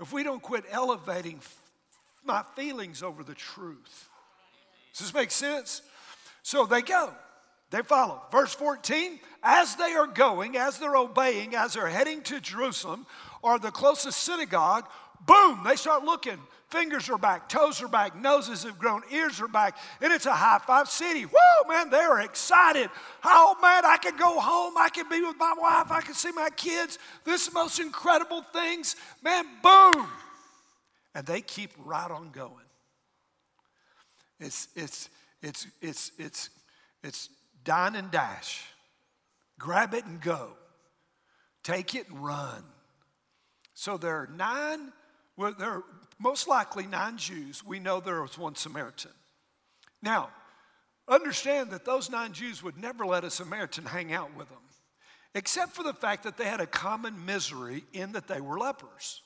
if 0.00 0.12
we 0.12 0.22
don't 0.22 0.40
quit 0.40 0.64
elevating 0.70 1.36
f- 1.36 1.56
my 2.24 2.42
feelings 2.54 3.02
over 3.02 3.22
the 3.22 3.34
truth. 3.34 4.08
Does 4.92 5.00
this 5.06 5.14
make 5.14 5.30
sense? 5.30 5.82
So 6.42 6.64
they 6.64 6.82
go, 6.82 7.12
they 7.70 7.82
follow. 7.82 8.22
Verse 8.30 8.54
14, 8.54 9.18
as 9.42 9.76
they 9.76 9.92
are 9.92 10.06
going, 10.06 10.56
as 10.56 10.78
they're 10.78 10.96
obeying, 10.96 11.54
as 11.54 11.74
they're 11.74 11.88
heading 11.88 12.22
to 12.22 12.40
Jerusalem 12.40 13.06
or 13.42 13.58
the 13.58 13.70
closest 13.70 14.20
synagogue, 14.20 14.86
boom, 15.26 15.62
they 15.64 15.76
start 15.76 16.04
looking. 16.04 16.38
Fingers 16.68 17.08
are 17.08 17.18
back, 17.18 17.48
toes 17.48 17.80
are 17.82 17.88
back, 17.88 18.16
noses 18.16 18.64
have 18.64 18.78
grown, 18.78 19.02
ears 19.12 19.40
are 19.40 19.46
back, 19.46 19.76
and 20.00 20.12
it's 20.12 20.26
a 20.26 20.32
high 20.32 20.58
five 20.58 20.88
city. 20.88 21.24
Woo, 21.24 21.68
man, 21.68 21.88
they're 21.88 22.20
excited. 22.20 22.90
Oh, 23.22 23.54
man, 23.62 23.84
I 23.84 23.96
can 23.96 24.16
go 24.16 24.40
home. 24.40 24.74
I 24.76 24.88
can 24.88 25.08
be 25.08 25.20
with 25.20 25.36
my 25.38 25.54
wife. 25.56 25.92
I 25.92 26.00
can 26.00 26.14
see 26.14 26.32
my 26.32 26.50
kids. 26.50 26.98
This 27.24 27.46
is 27.46 27.54
most 27.54 27.78
incredible 27.78 28.42
things. 28.52 28.96
Man, 29.22 29.44
boom. 29.62 30.08
And 31.14 31.24
they 31.26 31.42
keep 31.42 31.70
right 31.84 32.10
on 32.10 32.30
going. 32.30 32.52
It's, 34.40 34.68
it's, 34.74 35.10
it's, 35.42 35.66
it's, 35.80 36.10
it's, 36.18 36.50
it's 37.04 37.28
dine 37.62 37.94
and 37.94 38.10
dash. 38.10 38.64
Grab 39.58 39.94
it 39.94 40.06
and 40.06 40.20
go. 40.20 40.56
Take 41.62 41.94
it 41.94 42.08
and 42.08 42.24
run. 42.24 42.64
So 43.74 43.96
there 43.96 44.16
are 44.16 44.30
nine 44.34 44.92
well, 45.36 45.54
there 45.58 45.70
are 45.70 45.84
most 46.18 46.46
likely 46.48 46.86
nine 46.86 47.16
Jews. 47.16 47.64
We 47.64 47.80
know 47.80 48.00
there 48.00 48.22
was 48.22 48.38
one 48.38 48.54
Samaritan. 48.54 49.10
Now, 50.02 50.30
understand 51.08 51.70
that 51.70 51.84
those 51.84 52.10
nine 52.10 52.32
Jews 52.32 52.62
would 52.62 52.76
never 52.76 53.04
let 53.04 53.24
a 53.24 53.30
Samaritan 53.30 53.84
hang 53.84 54.12
out 54.12 54.36
with 54.36 54.48
them, 54.48 54.58
except 55.34 55.72
for 55.72 55.82
the 55.82 55.92
fact 55.92 56.22
that 56.24 56.36
they 56.36 56.44
had 56.44 56.60
a 56.60 56.66
common 56.66 57.24
misery 57.26 57.84
in 57.92 58.12
that 58.12 58.28
they 58.28 58.40
were 58.40 58.58
lepers. 58.58 59.22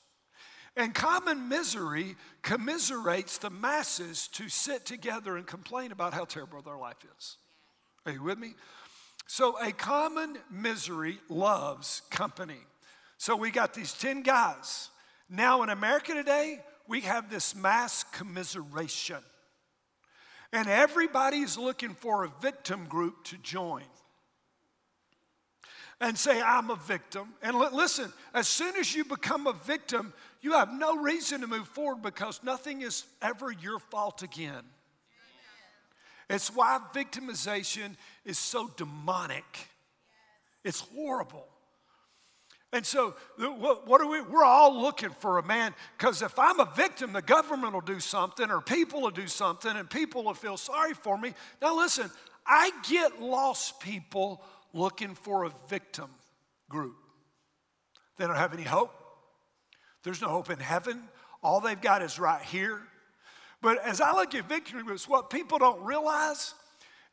And 0.77 0.95
common 0.95 1.49
misery 1.49 2.15
commiserates 2.43 3.39
the 3.39 3.51
masses 3.51 4.29
to 4.29 4.49
sit 4.49 4.87
together 4.87 5.37
and 5.37 5.47
complain 5.47 5.91
about 5.91 6.15
how 6.15 6.25
terrible 6.25 6.63
their 6.63 6.77
life 6.77 7.05
is. 7.19 7.37
Are 8.07 8.13
you 8.13 8.23
with 8.23 8.39
me? 8.39 8.55
So, 9.27 9.61
a 9.61 9.73
common 9.73 10.39
misery 10.51 11.19
loves 11.29 12.03
company. 12.11 12.61
So, 13.19 13.37
we 13.37 13.51
got 13.51 13.75
these 13.75 13.93
10 13.93 14.23
guys 14.23 14.89
now, 15.29 15.63
in 15.63 15.69
America 15.69 16.15
today, 16.15 16.61
we 16.87 17.03
have 17.03 17.31
this 17.31 17.55
mass 17.55 18.05
commiseration. 18.05 19.19
And 20.53 20.69
everybody's 20.69 21.59
looking 21.59 21.95
for 21.95 22.25
a 22.25 22.33
victim 22.41 22.87
group 22.87 23.25
to 23.25 23.37
join 23.39 23.85
and 26.01 26.17
say, 26.17 26.41
I'm 26.41 26.71
a 26.71 26.77
victim. 26.77 27.35
And 27.43 27.59
listen, 27.59 28.11
as 28.33 28.49
soon 28.49 28.77
as 28.77 28.95
you 28.95 29.05
become 29.05 29.47
a 29.47 29.53
victim, 29.53 30.15
you 30.41 30.53
have 30.53 30.73
no 30.73 30.97
reason 30.97 31.43
to 31.43 31.47
move 31.47 31.69
forward 31.69 32.03
because 32.03 32.41
nothing 32.43 32.83
is 32.83 33.05
ever 33.21 33.53
your 33.53 33.79
fault 33.79 34.23
again. 34.23 34.63
It's 36.31 36.55
why 36.55 36.79
victimization 36.95 37.97
is 38.25 38.39
so 38.39 38.71
demonic. 38.77 39.69
It's 40.65 40.81
horrible. 40.81 41.47
And 42.73 42.85
so, 42.85 43.15
what 43.39 44.01
are 44.01 44.07
we? 44.07 44.21
We're 44.21 44.45
all 44.45 44.79
looking 44.79 45.11
for 45.11 45.39
a 45.39 45.43
man 45.43 45.75
because 45.97 46.21
if 46.21 46.39
I'm 46.39 46.61
a 46.61 46.71
victim, 46.77 47.15
the 47.15 47.23
government 47.23 47.73
will 47.73 47.81
do 47.81 47.99
something, 47.99 48.51
or 48.51 48.61
people 48.61 49.01
will 49.01 49.11
do 49.11 49.27
something, 49.27 49.75
and 49.75 49.89
people 49.89 50.23
will 50.23 50.35
feel 50.35 50.59
sorry 50.59 50.93
for 50.93 51.17
me. 51.17 51.33
Now, 51.63 51.75
listen, 51.77 52.11
I 52.47 52.71
get 52.89 53.23
lost 53.23 53.81
people 53.81 54.43
looking 54.75 55.15
for 55.15 55.45
a 55.45 55.53
victim 55.69 56.11
group. 56.69 56.97
They 58.19 58.27
don't 58.27 58.37
have 58.37 58.53
any 58.53 58.65
hope. 58.65 58.93
There's 60.03 60.21
no 60.21 60.29
hope 60.29 60.51
in 60.51 60.59
heaven. 60.59 61.03
All 61.43 61.61
they've 61.61 61.81
got 61.81 62.03
is 62.03 62.19
right 62.19 62.43
here. 62.43 62.83
But 63.63 63.83
as 63.85 64.01
I 64.01 64.13
look 64.13 64.35
at 64.35 64.49
victory 64.49 64.83
groups, 64.83 65.09
what 65.09 65.31
people 65.31 65.59
don't 65.59 65.83
realize 65.83 66.55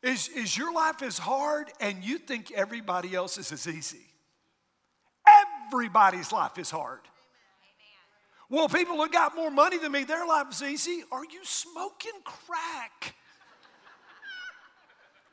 is, 0.02 0.28
is 0.28 0.56
your 0.56 0.72
life 0.72 1.02
is 1.02 1.18
hard 1.18 1.70
and 1.80 2.04
you 2.04 2.18
think 2.18 2.52
everybody 2.52 3.14
else 3.14 3.38
is 3.38 3.52
as 3.52 3.66
easy. 3.66 4.04
Everybody's 5.66 6.32
life 6.32 6.58
is 6.58 6.70
hard. 6.70 7.00
Well, 8.48 8.68
people 8.68 8.96
who 8.96 9.08
got 9.08 9.34
more 9.34 9.50
money 9.50 9.78
than 9.78 9.92
me, 9.92 10.04
their 10.04 10.26
life 10.26 10.46
is 10.50 10.62
easy. 10.62 11.02
Are 11.10 11.24
you 11.24 11.44
smoking 11.44 12.12
crack? 12.24 13.14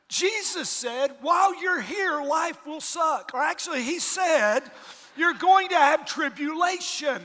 Jesus 0.08 0.68
said, 0.68 1.14
while 1.20 1.60
you're 1.60 1.80
here, 1.80 2.22
life 2.22 2.66
will 2.66 2.80
suck. 2.80 3.30
Or 3.34 3.40
actually, 3.40 3.82
he 3.82 3.98
said, 3.98 4.60
you're 5.16 5.34
going 5.34 5.68
to 5.68 5.76
have 5.76 6.06
tribulation. 6.06 7.22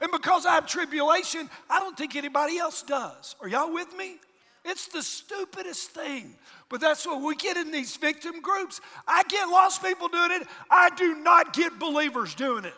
And 0.00 0.12
because 0.12 0.46
I 0.46 0.54
have 0.54 0.66
tribulation, 0.66 1.48
I 1.68 1.80
don't 1.80 1.96
think 1.96 2.16
anybody 2.16 2.58
else 2.58 2.82
does. 2.82 3.34
Are 3.40 3.48
y'all 3.48 3.72
with 3.72 3.96
me? 3.96 4.16
It's 4.64 4.88
the 4.88 5.02
stupidest 5.02 5.90
thing. 5.90 6.34
But 6.68 6.80
that's 6.80 7.06
what 7.06 7.22
we 7.22 7.36
get 7.36 7.56
in 7.56 7.70
these 7.70 7.96
victim 7.96 8.40
groups. 8.40 8.80
I 9.06 9.22
get 9.24 9.48
lost 9.48 9.82
people 9.82 10.08
doing 10.08 10.32
it. 10.32 10.48
I 10.70 10.90
do 10.96 11.14
not 11.14 11.52
get 11.52 11.78
believers 11.78 12.34
doing 12.34 12.64
it. 12.64 12.74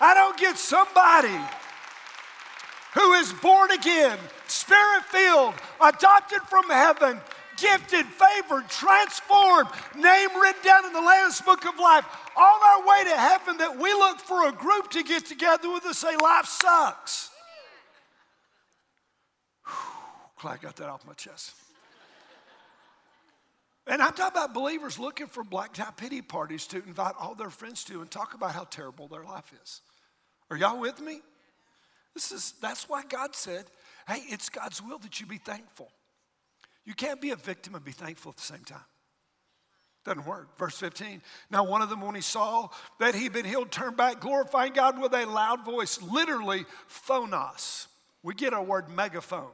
I 0.00 0.14
don't 0.14 0.36
get 0.36 0.58
somebody 0.58 1.38
who 2.94 3.12
is 3.14 3.32
born 3.34 3.70
again, 3.70 4.18
spirit 4.48 5.04
filled, 5.04 5.54
adopted 5.80 6.40
from 6.42 6.68
heaven, 6.68 7.20
gifted, 7.56 8.06
favored, 8.06 8.68
transformed, 8.68 9.68
name 9.96 10.30
written 10.40 10.62
down 10.64 10.84
in 10.86 10.92
the 10.92 11.00
Lamb's 11.00 11.40
Book 11.40 11.64
of 11.66 11.78
Life, 11.78 12.04
on 12.36 12.60
our 12.62 12.86
way 12.86 13.04
to 13.04 13.16
heaven 13.16 13.56
that 13.58 13.78
we 13.78 13.92
look 13.92 14.18
for 14.18 14.48
a 14.48 14.52
group 14.52 14.90
to 14.90 15.04
get 15.04 15.24
together 15.26 15.70
with 15.72 15.84
us 15.86 15.98
say, 15.98 16.16
Life 16.16 16.46
sucks. 16.46 17.30
Glad 20.40 20.54
I 20.54 20.56
got 20.58 20.76
that 20.76 20.88
off 20.88 21.06
my 21.06 21.14
chest. 21.14 21.54
And 23.86 24.00
I'm 24.00 24.14
talking 24.14 24.38
about 24.38 24.54
believers 24.54 24.98
looking 24.98 25.26
for 25.26 25.44
black 25.44 25.74
tie 25.74 25.90
pity 25.96 26.22
parties 26.22 26.66
to 26.68 26.78
invite 26.86 27.14
all 27.18 27.34
their 27.34 27.50
friends 27.50 27.84
to 27.84 28.00
and 28.00 28.10
talk 28.10 28.34
about 28.34 28.52
how 28.52 28.64
terrible 28.64 29.08
their 29.08 29.24
life 29.24 29.52
is. 29.62 29.82
Are 30.50 30.56
y'all 30.56 30.80
with 30.80 31.00
me? 31.00 31.20
This 32.14 32.32
is 32.32 32.54
that's 32.62 32.88
why 32.88 33.02
God 33.08 33.34
said, 33.34 33.64
hey, 34.08 34.22
it's 34.28 34.48
God's 34.48 34.82
will 34.82 34.98
that 34.98 35.20
you 35.20 35.26
be 35.26 35.38
thankful. 35.38 35.90
You 36.84 36.94
can't 36.94 37.20
be 37.20 37.30
a 37.30 37.36
victim 37.36 37.74
and 37.74 37.84
be 37.84 37.92
thankful 37.92 38.30
at 38.30 38.36
the 38.36 38.42
same 38.42 38.64
time. 38.64 38.84
Doesn't 40.04 40.26
work. 40.26 40.58
Verse 40.58 40.78
15. 40.78 41.22
Now, 41.50 41.64
one 41.64 41.80
of 41.80 41.88
them, 41.88 42.02
when 42.02 42.14
he 42.14 42.20
saw 42.20 42.68
that 43.00 43.14
he'd 43.14 43.32
been 43.32 43.46
healed, 43.46 43.70
turned 43.70 43.96
back, 43.96 44.20
glorifying 44.20 44.74
God 44.74 45.00
with 45.00 45.14
a 45.14 45.24
loud 45.24 45.64
voice, 45.64 46.00
literally, 46.02 46.66
phonos. 46.90 47.86
We 48.22 48.34
get 48.34 48.52
our 48.52 48.62
word 48.62 48.90
megaphone. 48.90 49.50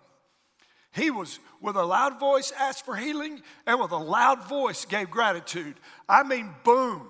He 0.93 1.11
was, 1.11 1.39
with 1.61 1.77
a 1.77 1.85
loud 1.85 2.19
voice, 2.19 2.53
asked 2.59 2.85
for 2.85 2.97
healing, 2.97 3.43
and 3.67 3.81
with 3.81 3.93
a 3.93 3.97
loud 3.97 4.49
voice 4.49 4.85
gave 4.85 5.11
gratitude. 5.11 5.77
I 6.09 6.23
mean, 6.23 6.51
boom. 6.65 7.09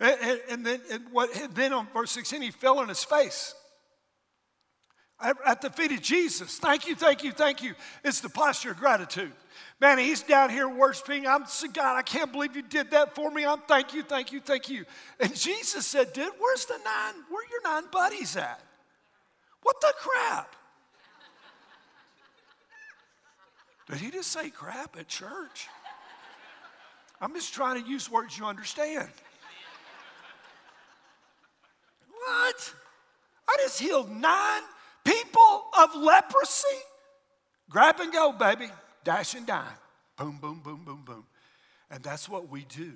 And, 0.00 0.16
and, 0.22 0.40
and 0.50 0.66
then, 0.66 0.80
and 0.90 1.04
what, 1.12 1.30
then 1.54 1.72
on 1.72 1.88
verse 1.92 2.12
16, 2.12 2.40
he 2.40 2.50
fell 2.50 2.78
on 2.78 2.88
his 2.88 3.04
face 3.04 3.54
at 5.20 5.60
the 5.60 5.70
feet 5.70 5.92
of 5.92 6.00
Jesus. 6.00 6.58
Thank 6.58 6.86
you, 6.86 6.94
thank 6.94 7.24
you, 7.24 7.32
thank 7.32 7.62
you. 7.62 7.74
It's 8.04 8.20
the 8.20 8.28
posture 8.28 8.70
of 8.70 8.76
gratitude. 8.76 9.32
Man, 9.80 9.98
he's 9.98 10.22
down 10.22 10.50
here 10.50 10.68
worshiping. 10.68 11.26
I'm 11.26 11.44
God, 11.72 11.96
I 11.96 12.02
can't 12.02 12.30
believe 12.32 12.54
you 12.54 12.62
did 12.62 12.92
that 12.92 13.14
for 13.14 13.30
me. 13.30 13.44
I'm 13.44 13.60
thank 13.60 13.94
you, 13.94 14.02
thank 14.02 14.32
you, 14.32 14.40
thank 14.40 14.68
you. 14.68 14.84
And 15.18 15.34
Jesus 15.34 15.86
said, 15.86 16.12
Dude, 16.12 16.32
where's 16.38 16.66
the 16.66 16.78
nine? 16.84 17.14
Where 17.28 17.44
your 17.50 17.62
nine 17.62 17.90
buddies 17.90 18.36
at? 18.36 18.60
What 19.62 19.80
the 19.80 19.92
crap? 19.98 20.54
Did 23.88 23.98
he 23.98 24.10
just 24.10 24.30
say 24.30 24.50
crap 24.50 24.96
at 24.98 25.08
church? 25.08 25.68
I'm 27.20 27.34
just 27.34 27.52
trying 27.54 27.82
to 27.82 27.88
use 27.88 28.10
words 28.10 28.38
you 28.38 28.44
understand. 28.44 29.08
What? 32.10 32.74
I 33.48 33.56
just 33.60 33.80
healed 33.80 34.10
nine 34.10 34.62
people 35.04 35.64
of 35.78 35.94
leprosy. 35.94 36.66
Grab 37.70 37.98
and 38.00 38.12
go, 38.12 38.32
baby. 38.32 38.68
Dash 39.04 39.34
and 39.34 39.46
dine. 39.46 39.64
Boom, 40.18 40.38
boom, 40.40 40.60
boom, 40.62 40.84
boom, 40.84 41.02
boom. 41.04 41.24
And 41.90 42.02
that's 42.02 42.28
what 42.28 42.50
we 42.50 42.64
do. 42.64 42.92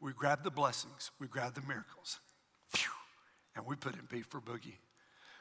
We 0.00 0.12
grab 0.12 0.42
the 0.42 0.50
blessings, 0.50 1.12
we 1.20 1.28
grab 1.28 1.54
the 1.54 1.62
miracles, 1.62 2.18
and 3.54 3.64
we 3.64 3.76
put 3.76 3.94
in 3.94 4.00
beef 4.10 4.26
for 4.26 4.40
boogie. 4.40 4.78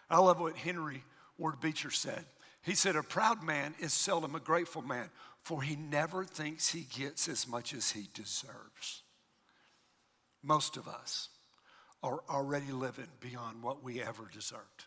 I 0.08 0.20
love 0.20 0.40
what 0.40 0.56
Henry 0.56 1.04
Ward 1.38 1.60
Beecher 1.60 1.90
said. 1.90 2.26
He 2.64 2.76
said, 2.76 2.96
A 2.96 3.04
proud 3.04 3.44
man 3.44 3.74
is 3.80 3.94
seldom 3.94 4.36
a 4.36 4.40
grateful 4.40 4.82
man, 4.82 5.10
for 5.44 5.64
he 5.64 5.76
never 5.76 6.24
thinks 6.24 6.72
he 6.72 6.82
gets 6.82 7.28
as 7.28 7.48
much 7.48 7.74
as 7.74 7.92
he 7.92 8.08
deserves. 8.14 9.04
Most 10.44 10.78
of 10.78 10.88
us 10.88 11.30
are 12.04 12.22
already 12.30 12.72
living 12.72 13.08
beyond 13.20 13.62
what 13.62 13.84
we 13.84 14.02
ever 14.02 14.24
deserved. 14.32 14.86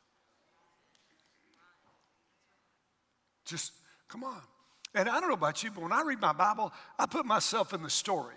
Just 3.44 3.72
come 4.08 4.24
on. 4.24 4.40
And 4.94 5.08
I 5.08 5.18
don't 5.18 5.28
know 5.28 5.34
about 5.34 5.62
you, 5.62 5.70
but 5.70 5.82
when 5.82 5.92
I 5.92 6.02
read 6.02 6.20
my 6.20 6.32
Bible, 6.32 6.72
I 6.98 7.06
put 7.06 7.26
myself 7.26 7.72
in 7.72 7.82
the 7.82 7.90
story. 7.90 8.36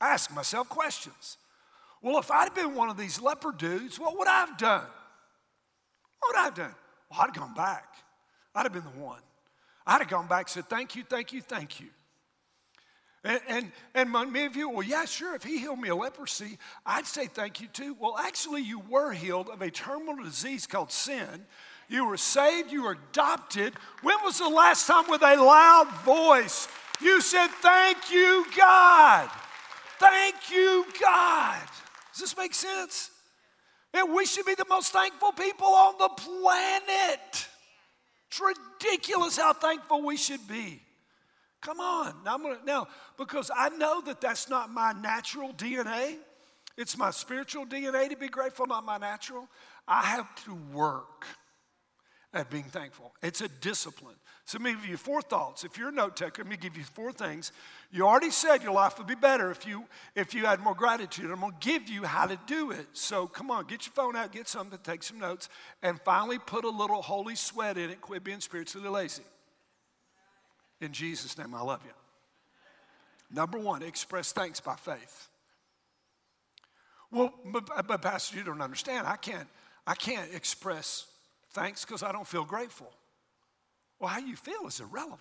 I 0.00 0.10
ask 0.10 0.32
myself 0.34 0.68
questions. 0.68 1.38
Well, 2.00 2.18
if 2.18 2.30
I'd 2.30 2.54
been 2.54 2.74
one 2.74 2.88
of 2.88 2.96
these 2.96 3.20
leper 3.20 3.52
dudes, 3.52 3.98
what 3.98 4.16
would 4.16 4.28
I 4.28 4.40
have 4.46 4.56
done? 4.56 4.86
What 6.20 6.28
would 6.28 6.40
I 6.40 6.44
have 6.44 6.54
done? 6.54 6.74
Well, 7.10 7.20
I'd 7.20 7.34
gone 7.34 7.54
back. 7.54 7.94
I'd 8.54 8.64
have 8.64 8.72
been 8.72 8.84
the 8.84 9.00
one. 9.00 9.20
I'd 9.86 10.00
have 10.00 10.08
gone 10.08 10.26
back 10.26 10.46
and 10.46 10.48
said, 10.50 10.68
Thank 10.68 10.96
you, 10.96 11.04
thank 11.04 11.32
you, 11.32 11.40
thank 11.40 11.80
you. 11.80 11.88
And, 13.24 13.40
and, 13.48 13.72
and 13.94 14.12
many 14.12 14.44
of 14.44 14.56
you, 14.56 14.70
well, 14.70 14.82
yeah, 14.82 15.04
sure, 15.04 15.34
if 15.34 15.42
he 15.42 15.58
healed 15.58 15.80
me 15.80 15.88
of 15.88 15.98
leprosy, 15.98 16.56
I'd 16.86 17.06
say 17.06 17.26
thank 17.26 17.60
you 17.60 17.66
too. 17.66 17.96
Well, 17.98 18.16
actually, 18.16 18.62
you 18.62 18.78
were 18.78 19.12
healed 19.12 19.48
of 19.48 19.60
a 19.60 19.70
terminal 19.70 20.22
disease 20.22 20.66
called 20.66 20.92
sin. 20.92 21.44
You 21.88 22.06
were 22.06 22.16
saved, 22.16 22.70
you 22.70 22.84
were 22.84 22.96
adopted. 23.12 23.74
When 24.02 24.16
was 24.22 24.38
the 24.38 24.48
last 24.48 24.86
time 24.86 25.04
with 25.08 25.22
a 25.22 25.36
loud 25.36 25.90
voice 26.04 26.68
you 27.00 27.20
said, 27.20 27.48
Thank 27.48 28.10
you, 28.10 28.44
God? 28.56 29.30
Thank 29.98 30.50
you, 30.50 30.86
God. 31.00 31.58
Does 32.12 32.20
this 32.20 32.36
make 32.36 32.54
sense? 32.54 33.10
And 33.94 34.14
we 34.14 34.26
should 34.26 34.46
be 34.46 34.54
the 34.54 34.66
most 34.68 34.92
thankful 34.92 35.32
people 35.32 35.66
on 35.66 35.94
the 35.98 36.08
planet. 36.08 37.47
It's 38.28 38.40
ridiculous 38.40 39.38
how 39.38 39.52
thankful 39.52 40.02
we 40.02 40.16
should 40.16 40.46
be. 40.46 40.82
Come 41.60 41.80
on. 41.80 42.14
Now, 42.24 42.34
I'm 42.34 42.42
gonna, 42.42 42.58
now, 42.64 42.88
because 43.16 43.50
I 43.54 43.70
know 43.70 44.00
that 44.02 44.20
that's 44.20 44.48
not 44.48 44.70
my 44.70 44.92
natural 44.92 45.52
DNA, 45.54 46.16
it's 46.76 46.96
my 46.96 47.10
spiritual 47.10 47.66
DNA 47.66 48.08
to 48.10 48.16
be 48.16 48.28
grateful, 48.28 48.66
not 48.66 48.84
my 48.84 48.98
natural. 48.98 49.48
I 49.88 50.02
have 50.02 50.32
to 50.44 50.54
work 50.72 51.26
at 52.32 52.50
being 52.50 52.64
thankful. 52.64 53.12
It's 53.22 53.40
a 53.40 53.48
discipline. 53.48 54.14
So 54.48 54.56
let 54.56 54.64
me 54.64 54.72
give 54.72 54.86
you 54.88 54.96
four 54.96 55.20
thoughts. 55.20 55.62
If 55.62 55.76
you're 55.76 55.90
a 55.90 55.92
note 55.92 56.16
taker, 56.16 56.42
let 56.42 56.48
me 56.48 56.56
give 56.56 56.74
you 56.74 56.82
four 56.82 57.12
things. 57.12 57.52
You 57.92 58.06
already 58.06 58.30
said 58.30 58.62
your 58.62 58.72
life 58.72 58.96
would 58.96 59.06
be 59.06 59.14
better 59.14 59.50
if 59.50 59.66
you 59.66 59.84
if 60.16 60.32
you 60.32 60.46
had 60.46 60.60
more 60.60 60.74
gratitude. 60.74 61.30
I'm 61.30 61.40
gonna 61.40 61.52
give 61.60 61.86
you 61.90 62.04
how 62.04 62.26
to 62.26 62.38
do 62.46 62.70
it. 62.70 62.86
So 62.94 63.26
come 63.26 63.50
on, 63.50 63.66
get 63.66 63.84
your 63.84 63.92
phone 63.92 64.16
out, 64.16 64.32
get 64.32 64.48
something, 64.48 64.78
take 64.82 65.02
some 65.02 65.18
notes, 65.18 65.50
and 65.82 66.00
finally 66.00 66.38
put 66.38 66.64
a 66.64 66.70
little 66.70 67.02
holy 67.02 67.34
sweat 67.34 67.76
in 67.76 67.90
it. 67.90 68.00
Quit 68.00 68.24
being 68.24 68.40
spiritually 68.40 68.88
lazy. 68.88 69.24
In 70.80 70.94
Jesus' 70.94 71.36
name, 71.36 71.54
I 71.54 71.60
love 71.60 71.82
you. 71.84 71.92
Number 73.30 73.58
one, 73.58 73.82
express 73.82 74.32
thanks 74.32 74.60
by 74.60 74.76
faith. 74.76 75.28
Well, 77.10 77.34
but, 77.44 77.86
but 77.86 78.00
Pastor, 78.00 78.38
you 78.38 78.44
don't 78.44 78.62
understand. 78.62 79.06
I 79.06 79.16
can't, 79.16 79.48
I 79.86 79.94
can't 79.94 80.32
express 80.34 81.04
thanks 81.50 81.84
because 81.84 82.02
I 82.02 82.12
don't 82.12 82.26
feel 82.26 82.46
grateful. 82.46 82.90
Well, 83.98 84.10
how 84.10 84.20
you 84.20 84.36
feel 84.36 84.66
is 84.66 84.80
irrelevant. 84.80 85.20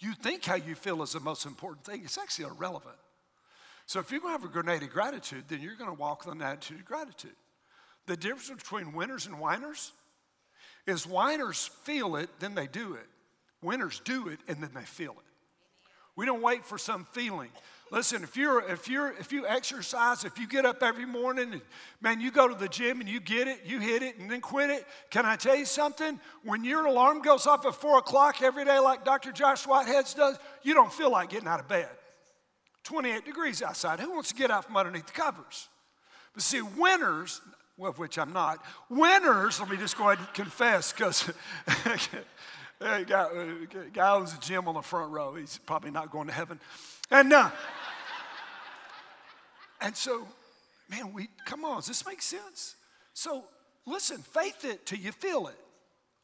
You 0.00 0.14
think 0.14 0.44
how 0.44 0.56
you 0.56 0.74
feel 0.74 1.02
is 1.02 1.12
the 1.12 1.20
most 1.20 1.46
important 1.46 1.84
thing, 1.84 2.02
it's 2.04 2.18
actually 2.18 2.46
irrelevant. 2.46 2.96
So 3.86 4.00
if 4.00 4.10
you're 4.10 4.20
going 4.20 4.36
to 4.36 4.40
have 4.40 4.48
a 4.48 4.52
grenade 4.52 4.82
of 4.82 4.90
gratitude, 4.90 5.44
then 5.48 5.62
you're 5.62 5.74
going 5.74 5.90
to 5.90 5.98
walk 5.98 6.26
with 6.26 6.34
an 6.34 6.42
attitude 6.42 6.80
of 6.80 6.84
gratitude. 6.84 7.34
The 8.06 8.16
difference 8.16 8.50
between 8.50 8.92
winners 8.92 9.26
and 9.26 9.38
whiners 9.38 9.92
is 10.86 11.06
whiners 11.06 11.70
feel 11.84 12.16
it, 12.16 12.28
then 12.38 12.54
they 12.54 12.66
do 12.66 12.94
it. 12.94 13.06
Winners 13.62 14.00
do 14.04 14.28
it, 14.28 14.40
and 14.46 14.62
then 14.62 14.70
they 14.74 14.84
feel 14.84 15.12
it. 15.12 15.28
We 16.16 16.26
don't 16.26 16.42
wait 16.42 16.64
for 16.64 16.78
some 16.78 17.06
feeling. 17.12 17.50
Listen, 17.90 18.22
if 18.22 18.36
you're 18.36 18.60
if 18.70 18.88
you're 18.88 19.12
if 19.18 19.32
you 19.32 19.46
exercise, 19.46 20.24
if 20.24 20.38
you 20.38 20.46
get 20.46 20.66
up 20.66 20.82
every 20.82 21.06
morning 21.06 21.52
and 21.52 21.62
man, 22.02 22.20
you 22.20 22.30
go 22.30 22.46
to 22.46 22.54
the 22.54 22.68
gym 22.68 23.00
and 23.00 23.08
you 23.08 23.18
get 23.18 23.48
it, 23.48 23.60
you 23.64 23.80
hit 23.80 24.02
it, 24.02 24.18
and 24.18 24.30
then 24.30 24.40
quit 24.42 24.68
it. 24.68 24.84
Can 25.10 25.24
I 25.24 25.36
tell 25.36 25.56
you 25.56 25.64
something? 25.64 26.20
When 26.44 26.64
your 26.64 26.84
alarm 26.86 27.22
goes 27.22 27.46
off 27.46 27.64
at 27.64 27.74
four 27.74 27.98
o'clock 27.98 28.42
every 28.42 28.66
day, 28.66 28.78
like 28.78 29.04
Dr. 29.04 29.32
Josh 29.32 29.66
Whitehead's 29.66 30.12
does, 30.12 30.38
you 30.62 30.74
don't 30.74 30.92
feel 30.92 31.10
like 31.10 31.30
getting 31.30 31.48
out 31.48 31.60
of 31.60 31.68
bed. 31.68 31.88
28 32.84 33.24
degrees 33.24 33.62
outside. 33.62 34.00
Who 34.00 34.12
wants 34.12 34.30
to 34.30 34.34
get 34.34 34.50
out 34.50 34.64
from 34.64 34.76
underneath 34.76 35.06
the 35.06 35.12
covers? 35.12 35.68
But 36.34 36.42
see, 36.42 36.62
winners, 36.62 37.40
of 37.80 37.98
which 37.98 38.18
I'm 38.18 38.32
not, 38.32 38.64
winners, 38.88 39.60
let 39.60 39.70
me 39.70 39.76
just 39.76 39.96
go 39.96 40.08
ahead 40.08 40.18
and 40.18 40.34
confess, 40.34 40.92
because 40.92 41.30
guy, 42.80 43.04
uh, 43.06 43.28
guy 43.92 44.10
owns 44.14 44.34
a 44.34 44.40
gym 44.40 44.68
on 44.68 44.74
the 44.74 44.82
front 44.82 45.12
row. 45.12 45.34
He's 45.34 45.58
probably 45.66 45.90
not 45.90 46.10
going 46.10 46.28
to 46.28 46.32
heaven. 46.32 46.60
And 47.10 47.32
uh, 47.32 47.50
and 49.80 49.96
so, 49.96 50.26
man, 50.90 51.12
we 51.12 51.28
come 51.46 51.64
on, 51.64 51.76
does 51.76 51.86
this 51.86 52.06
make 52.06 52.20
sense? 52.20 52.74
So 53.14 53.44
listen, 53.86 54.18
faith 54.18 54.64
it 54.64 54.84
till 54.84 54.98
you 54.98 55.12
feel 55.12 55.48
it. 55.48 55.56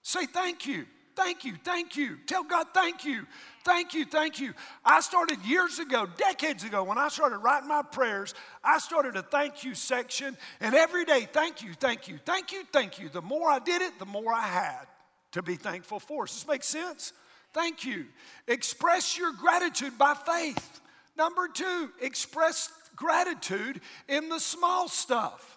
Say 0.03 0.27
thank 0.27 0.67
you, 0.67 0.85
thank 1.17 1.45
you, 1.45 1.55
thank 1.65 1.97
you. 1.97 2.19
Tell 2.27 2.45
God 2.45 2.67
thank 2.75 3.05
you, 3.07 3.27
thank 3.65 3.95
you, 3.95 4.05
thank 4.05 4.39
you. 4.39 4.53
I 4.85 5.01
started 5.01 5.39
years 5.47 5.79
ago, 5.79 6.07
decades 6.19 6.65
ago, 6.65 6.85
when 6.85 6.99
I 6.99 7.09
started 7.09 7.39
writing 7.39 7.69
my 7.69 7.81
prayers, 7.81 8.35
I 8.63 8.79
started 8.79 9.17
a 9.17 9.23
thank 9.23 9.65
you 9.65 9.75
section, 9.75 10.37
and 10.61 10.75
every 10.75 11.07
day, 11.07 11.27
thank 11.33 11.63
you, 11.63 11.73
thank 11.73 12.09
you, 12.09 12.19
thank 12.27 12.53
you, 12.53 12.65
thank 12.71 12.99
you. 12.99 13.09
The 13.09 13.23
more 13.23 13.49
I 13.49 13.59
did 13.59 13.81
it, 13.81 13.99
the 13.99 14.05
more 14.05 14.35
I 14.35 14.47
had 14.47 14.87
to 15.33 15.43
be 15.43 15.57
thankful 15.57 15.99
for. 15.99 16.27
Does 16.27 16.35
this 16.35 16.47
make 16.47 16.63
sense? 16.63 17.15
Thank 17.55 17.85
you. 17.85 18.07
Express 18.49 19.17
your 19.17 19.33
gratitude 19.33 19.97
by 19.97 20.15
faith. 20.15 20.81
Number 21.17 21.49
two, 21.49 21.91
express 22.03 22.73
gratitude 22.97 23.81
in 24.09 24.29
the 24.29 24.41
small 24.41 24.89
stuff. 24.89 25.57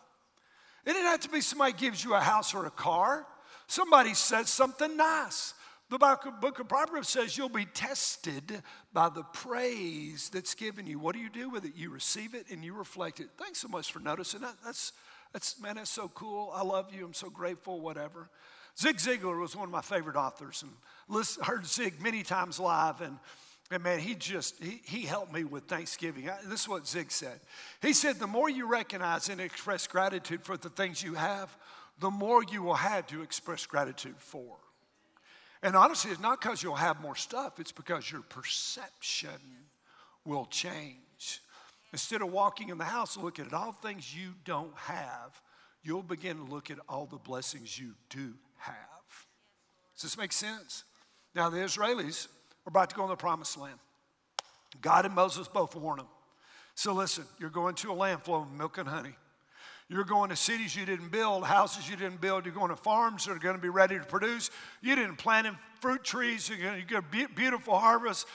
It 0.85 0.93
didn't 0.93 1.07
have 1.07 1.19
to 1.21 1.29
be 1.29 1.41
somebody 1.41 1.73
gives 1.73 2.03
you 2.03 2.13
a 2.13 2.19
house 2.19 2.53
or 2.53 2.65
a 2.65 2.71
car. 2.71 3.25
Somebody 3.65 4.13
says 4.13 4.49
something 4.49 4.95
nice. 4.95 5.53
The 5.89 5.97
book 5.97 6.59
of 6.59 6.67
Proverbs 6.67 7.09
says 7.09 7.37
you'll 7.37 7.49
be 7.49 7.65
tested 7.65 8.61
by 8.93 9.09
the 9.09 9.23
praise 9.23 10.29
that's 10.29 10.53
given 10.53 10.85
you. 10.85 10.99
What 10.99 11.15
do 11.15 11.19
you 11.19 11.29
do 11.29 11.49
with 11.49 11.65
it? 11.65 11.73
You 11.75 11.89
receive 11.89 12.35
it 12.35 12.45
and 12.51 12.63
you 12.63 12.73
reflect 12.73 13.19
it. 13.19 13.29
Thanks 13.37 13.59
so 13.59 13.69
much 13.69 13.91
for 13.91 13.99
noticing 13.99 14.41
that. 14.41 14.55
That's, 14.63 14.93
that's 15.33 15.59
man, 15.61 15.75
that's 15.75 15.89
so 15.89 16.09
cool. 16.09 16.51
I 16.53 16.61
love 16.61 16.93
you. 16.93 17.05
I'm 17.05 17.13
so 17.13 17.29
grateful, 17.29 17.81
whatever. 17.81 18.29
Zig 18.79 18.97
Ziglar 18.97 19.39
was 19.39 19.55
one 19.55 19.65
of 19.65 19.71
my 19.71 19.81
favorite 19.81 20.15
authors 20.15 20.61
and 20.61 20.71
listen, 21.09 21.43
heard 21.43 21.65
Zig 21.65 21.99
many 21.99 22.21
times 22.21 22.59
live. 22.59 23.01
And, 23.01 23.17
and 23.71 23.83
man, 23.83 23.99
he 23.99 24.13
just, 24.13 24.61
he, 24.61 24.81
he 24.85 25.01
helped 25.01 25.33
me 25.33 25.43
with 25.43 25.63
Thanksgiving. 25.63 26.29
I, 26.29 26.37
this 26.45 26.61
is 26.61 26.69
what 26.69 26.87
Zig 26.87 27.11
said. 27.11 27.39
He 27.81 27.93
said, 27.93 28.17
the 28.17 28.27
more 28.27 28.49
you 28.49 28.69
recognize 28.69 29.29
and 29.29 29.41
express 29.41 29.87
gratitude 29.87 30.43
for 30.43 30.57
the 30.57 30.69
things 30.69 31.01
you 31.01 31.15
have, 31.15 31.55
the 31.99 32.11
more 32.11 32.43
you 32.43 32.61
will 32.61 32.75
have 32.75 33.07
to 33.07 33.23
express 33.23 33.65
gratitude 33.65 34.17
for. 34.19 34.57
And 35.63 35.75
honestly, 35.75 36.11
it's 36.11 36.19
not 36.19 36.39
because 36.39 36.61
you'll 36.61 36.75
have 36.75 37.01
more 37.01 37.15
stuff, 37.15 37.59
it's 37.59 37.71
because 37.71 38.11
your 38.11 38.21
perception 38.21 39.29
will 40.23 40.45
change. 40.45 41.41
Instead 41.91 42.21
of 42.21 42.31
walking 42.31 42.69
in 42.69 42.77
the 42.77 42.83
house 42.83 43.17
looking 43.17 43.47
at 43.47 43.53
all 43.53 43.71
things 43.71 44.15
you 44.15 44.33
don't 44.45 44.75
have, 44.75 45.41
you'll 45.81 46.03
begin 46.03 46.37
to 46.37 46.43
look 46.43 46.69
at 46.69 46.77
all 46.87 47.07
the 47.07 47.17
blessings 47.17 47.79
you 47.79 47.95
do 48.09 48.35
have. 48.59 48.75
Does 49.95 50.03
this 50.03 50.17
make 50.17 50.31
sense? 50.31 50.83
Now, 51.33 51.49
the 51.49 51.57
Israelis 51.57 52.27
are 52.65 52.69
about 52.69 52.89
to 52.89 52.95
go 52.95 53.03
in 53.03 53.09
the 53.09 53.15
promised 53.15 53.57
land. 53.57 53.79
God 54.81 55.05
and 55.05 55.15
Moses 55.15 55.47
both 55.47 55.75
warn 55.75 55.97
them. 55.97 56.07
So, 56.75 56.93
listen, 56.93 57.25
you're 57.39 57.49
going 57.49 57.75
to 57.75 57.91
a 57.91 57.93
land 57.93 58.21
flowing 58.21 58.55
milk 58.57 58.77
and 58.77 58.87
honey. 58.87 59.15
You're 59.89 60.03
going 60.03 60.29
to 60.29 60.35
cities 60.35 60.75
you 60.75 60.85
didn't 60.85 61.11
build, 61.11 61.45
houses 61.45 61.89
you 61.89 61.95
didn't 61.95 62.19
build. 62.19 62.45
You're 62.45 62.53
going 62.53 62.69
to 62.69 62.75
farms 62.75 63.25
that 63.25 63.31
are 63.31 63.39
going 63.39 63.55
to 63.55 63.61
be 63.61 63.69
ready 63.69 63.97
to 63.97 64.03
produce. 64.03 64.51
You 64.81 64.95
didn't 64.95 65.15
plant 65.15 65.47
fruit 65.79 66.03
trees. 66.03 66.49
You're 66.49 66.57
going 66.57 66.81
to 66.81 66.85
get 66.85 67.03
a 67.03 67.27
beautiful 67.29 67.77
harvest, 67.77 68.27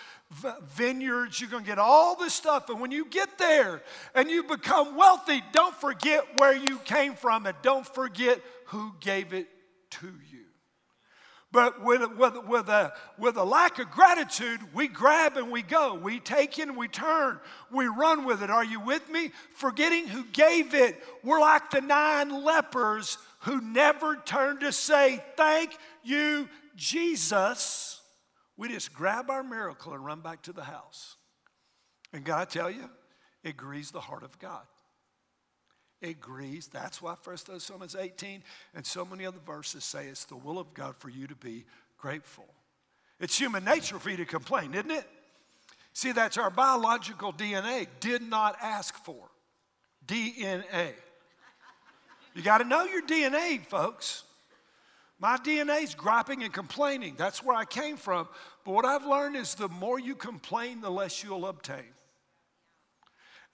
vineyards. 0.75 1.41
You're 1.41 1.51
going 1.51 1.65
to 1.65 1.69
get 1.69 1.79
all 1.79 2.17
this 2.17 2.33
stuff. 2.33 2.71
And 2.71 2.81
when 2.81 2.91
you 2.91 3.05
get 3.05 3.37
there 3.37 3.83
and 4.15 4.31
you 4.31 4.45
become 4.45 4.97
wealthy, 4.97 5.43
don't 5.53 5.77
forget 5.77 6.25
where 6.37 6.57
you 6.57 6.79
came 6.79 7.15
from 7.15 7.45
and 7.45 7.57
don't 7.63 7.87
forget 7.87 8.41
who 8.67 8.95
gave 9.01 9.35
it 9.35 9.47
to 10.01 10.07
you. 10.31 10.45
But 11.53 11.85
with, 11.85 12.01
with, 12.17 12.47
with, 12.47 12.69
a, 12.71 12.95
with 13.19 13.37
a 13.37 13.45
lack 13.45 13.79
of 13.79 13.91
gratitude, 13.91 14.61
we 14.73 14.89
grab 14.89 15.37
and 15.37 15.53
we 15.53 15.61
go. 15.61 15.95
We 15.95 16.19
take 16.19 16.59
and 16.59 16.79
we 16.79 16.89
turn. 16.89 17.41
We 17.71 17.87
run 17.87 18.25
with 18.25 18.43
it. 18.43 18.49
Are 18.49 18.65
you 18.65 18.81
with 18.81 19.07
me? 19.11 19.33
Forgetting 19.55 20.09
who 20.09 20.25
gave 20.25 20.73
it. 20.73 21.03
We're 21.23 21.41
like 21.41 21.71
the 21.71 21.83
nine 21.83 22.43
lepers 22.43 23.19
who 23.41 23.61
never 23.61 24.17
turned 24.17 24.61
to 24.61 24.73
say, 24.73 25.23
Thank 25.37 25.77
you, 26.03 26.49
Jesus. 26.75 28.01
We 28.57 28.69
just 28.69 28.95
grab 28.95 29.29
our 29.29 29.43
miracle 29.43 29.93
and 29.93 30.03
run 30.03 30.21
back 30.21 30.43
to 30.45 30.55
the 30.55 30.65
house. 30.65 31.17
And 32.15 32.25
God, 32.25 32.41
I 32.41 32.45
tell 32.47 32.71
you, 32.71 32.89
it 33.45 33.59
grieves 33.59 33.91
the 33.91 34.01
heart 34.01 34.23
of 34.23 34.39
God 34.39 34.63
agrees. 36.03 36.69
That's 36.69 37.01
why 37.01 37.15
1 37.23 37.37
Thessalonians 37.47 37.97
18 37.97 38.43
and 38.75 38.85
so 38.85 39.05
many 39.05 39.25
other 39.27 39.41
verses 39.47 39.85
say 39.85 40.07
it's 40.07 40.25
the 40.25 40.37
will 40.37 40.59
of 40.59 40.75
God 40.75 40.97
for 40.97 41.09
you 41.09 41.27
to 41.27 41.35
be 41.35 41.65
grateful. 41.99 42.47
It's 43.21 43.39
human 43.39 43.65
nature 43.65 43.99
for 43.99 44.11
you 44.11 44.17
to 44.19 44.25
complain, 44.25 44.75
isn't 44.75 44.91
it? 44.91 45.09
See, 45.93 46.13
that's 46.13 46.39
our 46.39 46.51
biological 46.51 47.33
DNA 47.33 47.87
did 48.01 48.23
not 48.23 48.57
ask 48.61 48.97
for. 49.05 49.29
DNA. 50.07 50.93
You 52.35 52.43
got 52.43 52.59
to 52.59 52.65
know 52.65 52.85
your 52.85 53.03
DNA, 53.03 53.65
folks. 53.67 54.25
My 55.21 55.37
DNA 55.37 55.85
is 55.85 55.95
griping 55.95 56.43
and 56.43 56.53
complaining. 56.53 57.15
That's 57.17 57.45
where 57.45 57.57
I 57.57 57.65
came 57.65 57.97
from. 57.97 58.27
But 58.65 58.73
what 58.73 58.85
I've 58.85 59.07
learned 59.07 59.37
is 59.37 59.55
the 59.55 59.69
more 59.69 60.01
you 60.01 60.17
complain, 60.17 60.81
the 60.81 60.91
less 60.91 61.23
you'll 61.23 61.47
obtain. 61.47 61.85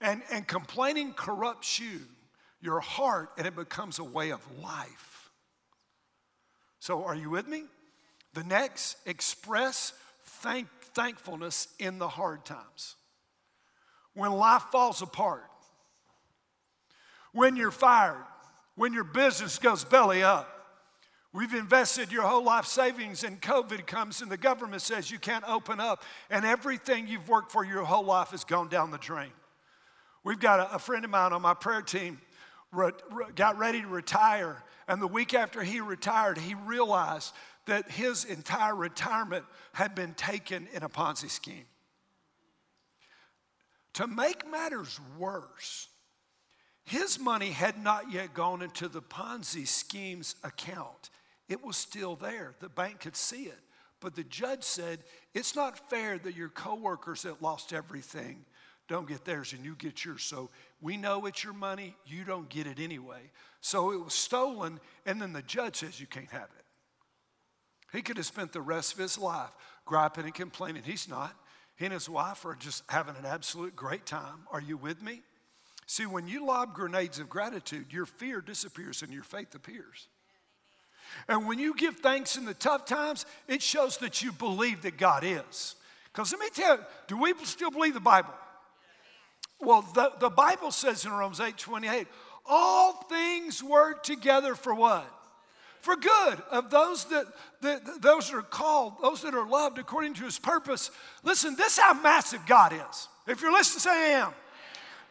And, 0.01 0.23
and 0.31 0.47
complaining 0.47 1.13
corrupts 1.13 1.79
you 1.79 1.99
your 2.61 2.79
heart 2.79 3.29
and 3.37 3.47
it 3.47 3.55
becomes 3.55 3.99
a 3.99 4.03
way 4.03 4.31
of 4.31 4.41
life. 4.61 5.31
So, 6.79 7.03
are 7.03 7.15
you 7.15 7.29
with 7.29 7.47
me? 7.47 7.63
The 8.33 8.43
next, 8.43 8.97
express 9.05 9.93
thank, 10.23 10.67
thankfulness 10.93 11.67
in 11.79 11.99
the 11.99 12.07
hard 12.07 12.45
times. 12.45 12.95
When 14.13 14.31
life 14.31 14.63
falls 14.71 15.01
apart, 15.01 15.49
when 17.31 17.55
you're 17.55 17.71
fired, 17.71 18.23
when 18.75 18.93
your 18.93 19.03
business 19.03 19.59
goes 19.59 19.83
belly 19.83 20.23
up, 20.23 20.59
We've 21.31 21.53
invested 21.53 22.11
your 22.11 22.23
whole 22.23 22.43
life 22.43 22.65
savings 22.65 23.23
and 23.23 23.39
COVID 23.39 23.85
comes 23.85 24.21
and 24.21 24.31
the 24.31 24.37
government 24.37 24.81
says 24.81 25.11
you 25.11 25.19
can't 25.19 25.47
open 25.47 25.79
up 25.79 26.03
and 26.31 26.43
everything 26.43 27.07
you've 27.07 27.29
worked 27.29 27.51
for 27.51 27.63
your 27.63 27.83
whole 27.83 28.03
life 28.03 28.29
has 28.29 28.43
gone 28.43 28.67
down 28.67 28.89
the 28.89 28.97
drain. 28.97 29.31
We've 30.23 30.39
got 30.39 30.59
a, 30.59 30.75
a 30.75 30.79
friend 30.79 31.05
of 31.05 31.11
mine 31.11 31.31
on 31.31 31.43
my 31.43 31.53
prayer 31.53 31.83
team 31.83 32.19
re- 32.71 32.91
got 33.35 33.57
ready 33.57 33.81
to 33.81 33.87
retire. 33.87 34.63
And 34.87 35.01
the 35.01 35.07
week 35.07 35.33
after 35.33 35.63
he 35.63 35.81
retired, 35.81 36.37
he 36.37 36.55
realized 36.55 37.33
that 37.65 37.91
his 37.91 38.25
entire 38.25 38.75
retirement 38.75 39.45
had 39.73 39.93
been 39.95 40.13
taken 40.13 40.67
in 40.73 40.83
a 40.83 40.89
Ponzi 40.89 41.29
scheme. 41.29 41.65
To 43.93 44.07
make 44.07 44.49
matters 44.49 44.99
worse, 45.17 45.87
his 46.85 47.19
money 47.19 47.51
had 47.51 47.81
not 47.81 48.11
yet 48.11 48.33
gone 48.33 48.61
into 48.61 48.87
the 48.87 49.01
Ponzi 49.01 49.67
scheme's 49.67 50.35
account. 50.43 51.09
It 51.47 51.63
was 51.63 51.77
still 51.77 52.15
there. 52.15 52.55
The 52.59 52.69
bank 52.69 53.01
could 53.01 53.15
see 53.15 53.43
it. 53.43 53.59
But 53.99 54.15
the 54.15 54.23
judge 54.23 54.63
said, 54.63 55.03
It's 55.33 55.55
not 55.55 55.89
fair 55.89 56.17
that 56.19 56.35
your 56.35 56.49
coworkers 56.49 57.23
that 57.23 57.41
lost 57.41 57.73
everything 57.73 58.45
don't 58.89 59.07
get 59.07 59.23
theirs 59.23 59.53
and 59.53 59.63
you 59.63 59.75
get 59.75 60.03
yours. 60.03 60.23
So 60.23 60.49
we 60.81 60.97
know 60.97 61.25
it's 61.27 61.43
your 61.43 61.53
money, 61.53 61.95
you 62.05 62.25
don't 62.25 62.49
get 62.49 62.67
it 62.67 62.79
anyway. 62.79 63.21
So 63.61 63.91
it 63.91 64.03
was 64.03 64.13
stolen, 64.13 64.79
and 65.05 65.21
then 65.21 65.31
the 65.31 65.41
judge 65.41 65.77
says 65.77 65.99
you 66.01 66.07
can't 66.07 66.31
have 66.31 66.49
it. 66.57 66.65
He 67.93 68.01
could 68.01 68.17
have 68.17 68.25
spent 68.25 68.51
the 68.51 68.61
rest 68.61 68.93
of 68.93 68.99
his 68.99 69.17
life 69.17 69.51
griping 69.85 70.25
and 70.25 70.33
complaining. 70.33 70.83
He's 70.83 71.07
not. 71.07 71.33
He 71.75 71.85
and 71.85 71.93
his 71.93 72.09
wife 72.09 72.45
are 72.45 72.55
just 72.55 72.83
having 72.89 73.15
an 73.15 73.25
absolute 73.25 73.75
great 73.75 74.05
time. 74.05 74.41
Are 74.51 74.61
you 74.61 74.75
with 74.75 75.01
me? 75.01 75.21
See, 75.85 76.05
when 76.05 76.27
you 76.27 76.45
lob 76.45 76.73
grenades 76.73 77.19
of 77.19 77.29
gratitude, 77.29 77.87
your 77.91 78.05
fear 78.05 78.41
disappears 78.41 79.01
and 79.01 79.11
your 79.11 79.23
faith 79.23 79.55
appears. 79.55 80.07
And 81.27 81.47
when 81.47 81.57
you 81.57 81.73
give 81.73 81.95
thanks 81.95 82.37
in 82.37 82.45
the 82.45 82.53
tough 82.53 82.85
times, 82.85 83.25
it 83.47 83.61
shows 83.61 83.97
that 83.97 84.21
you 84.21 84.31
believe 84.31 84.83
that 84.83 84.97
God 84.97 85.23
is. 85.23 85.75
Because 86.11 86.31
let 86.31 86.41
me 86.41 86.49
tell 86.53 86.77
you, 86.77 86.83
do 87.07 87.17
we 87.17 87.33
still 87.43 87.71
believe 87.71 87.95
the 87.95 87.99
Bible? 87.99 88.33
Well, 89.59 89.81
the, 89.93 90.11
the 90.19 90.29
Bible 90.29 90.71
says 90.71 91.05
in 91.05 91.11
Romans 91.11 91.39
8 91.39 91.57
28, 91.57 92.07
all 92.45 92.93
things 93.09 93.61
work 93.63 94.03
together 94.03 94.55
for 94.55 94.73
what? 94.73 95.09
For 95.81 95.95
good 95.95 96.41
of 96.51 96.69
those 96.69 97.05
that, 97.05 97.25
that 97.61 98.01
those 98.01 98.29
that 98.29 98.35
are 98.35 98.41
called, 98.41 98.95
those 99.01 99.21
that 99.21 99.33
are 99.33 99.47
loved 99.47 99.77
according 99.77 100.15
to 100.15 100.25
his 100.25 100.37
purpose. 100.37 100.91
Listen, 101.23 101.55
this 101.55 101.73
is 101.73 101.79
how 101.79 101.93
massive 101.93 102.45
God 102.45 102.73
is. 102.73 103.07
If 103.27 103.41
you're 103.41 103.51
listening, 103.51 103.79
say 103.79 104.15
I 104.15 104.19
am. 104.19 104.33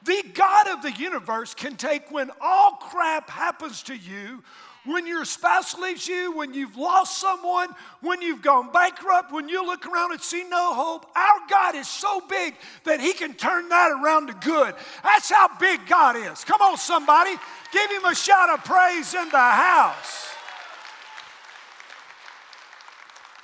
The 0.04 0.22
God 0.34 0.68
of 0.68 0.82
the 0.82 0.92
universe 0.92 1.54
can 1.54 1.76
take 1.76 2.11
when 2.11 2.30
all 2.40 2.72
crap 2.72 3.30
happens 3.30 3.82
to 3.84 3.96
you, 3.96 4.42
when 4.85 5.07
your 5.07 5.25
spouse 5.25 5.77
leaves 5.77 6.07
you, 6.09 6.37
when 6.37 6.55
you've 6.55 6.77
lost 6.77 7.19
someone, 7.19 7.69
when 8.01 8.23
you've 8.23 8.43
gone 8.43 8.73
bankrupt, 8.73 9.33
when 9.33 9.49
you 9.49 9.64
look 9.64 9.87
around 9.87 10.12
and 10.12 10.21
see 10.21 10.45
no 10.49 10.73
hope, 10.75 11.07
our 11.17 11.41
God 11.51 11.75
is 11.75 11.88
so 11.88 12.23
big 12.29 12.55
that 12.85 13.01
He 13.01 13.12
can 13.12 13.35
turn 13.35 13.69
that 13.69 13.91
around 13.91 14.29
to 14.29 14.35
good. 14.35 14.75
That's 15.03 15.31
how 15.31 15.49
big 15.59 15.87
God 15.87 16.17
is. 16.17 16.45
Come 16.45 16.61
on, 16.62 16.77
somebody. 16.77 17.33
Give 17.73 17.91
Him 17.91 18.05
a 18.05 18.14
shout 18.14 18.51
of 18.51 18.64
praise 18.64 19.14
in 19.14 19.29
the 19.29 19.38
house. 19.38 20.29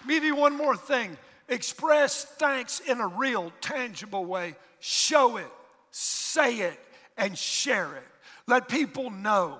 Maybe 0.07 0.33
one 0.33 0.57
more 0.57 0.77
thing 0.77 1.17
express 1.49 2.25
thanks 2.25 2.81
in 2.81 3.01
a 3.01 3.07
real, 3.07 3.53
tangible 3.61 4.25
way. 4.25 4.57
Show 4.81 5.37
it, 5.37 5.51
say 5.91 6.59
it, 6.59 6.81
and 7.17 7.37
share 7.37 7.97
it. 7.97 8.05
Let 8.47 8.69
people 8.69 9.11
know. 9.11 9.59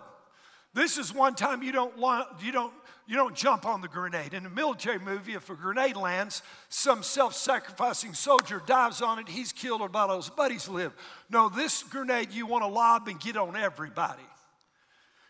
This 0.75 0.99
is 0.99 1.15
one 1.15 1.37
time 1.37 1.63
you 1.63 1.71
don't, 1.71 1.97
you 2.43 2.51
don't, 2.51 2.73
you 3.07 3.17
don't 3.17 3.37
jump 3.37 3.65
on 3.65 3.81
the 3.81 3.89
grenade. 3.89 4.35
In 4.35 4.45
a 4.45 4.51
military 4.51 4.99
movie, 4.99 5.35
if 5.35 5.49
a 5.49 5.55
grenade 5.55 5.97
lands, 5.97 6.43
some 6.69 7.03
self 7.03 7.35
sacrificing 7.35 8.13
soldier 8.13 8.61
dives 8.67 9.01
on 9.01 9.21
it, 9.21 9.29
he's 9.29 9.53
killed, 9.53 9.81
or 9.81 9.87
about 9.87 10.15
his 10.17 10.29
buddies 10.29 10.69
live. 10.69 10.93
No, 11.31 11.49
this 11.49 11.85
grenade 11.85 12.33
you 12.33 12.47
want 12.47 12.65
to 12.65 12.69
lob 12.69 13.07
and 13.07 13.21
get 13.21 13.37
on 13.37 13.57
everybody. 13.57 14.23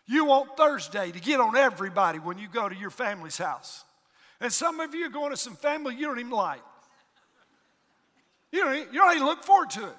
You 0.07 0.25
want 0.25 0.57
Thursday 0.57 1.11
to 1.11 1.19
get 1.19 1.39
on 1.39 1.55
everybody 1.55 2.19
when 2.19 2.37
you 2.37 2.47
go 2.47 2.67
to 2.67 2.75
your 2.75 2.89
family's 2.89 3.37
house. 3.37 3.83
And 4.39 4.51
some 4.51 4.79
of 4.79 4.93
you 4.93 5.05
are 5.05 5.09
going 5.09 5.31
to 5.31 5.37
some 5.37 5.55
family 5.55 5.95
you 5.95 6.05
don't 6.05 6.19
even 6.19 6.31
like. 6.31 6.61
You 8.51 8.63
don't, 8.63 8.93
you 8.93 8.99
don't 8.99 9.15
even 9.15 9.27
look 9.27 9.43
forward 9.43 9.69
to 9.71 9.87
it 9.87 9.95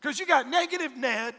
because 0.00 0.20
you 0.20 0.26
got 0.26 0.48
negative 0.48 0.96
Ned 0.96 1.34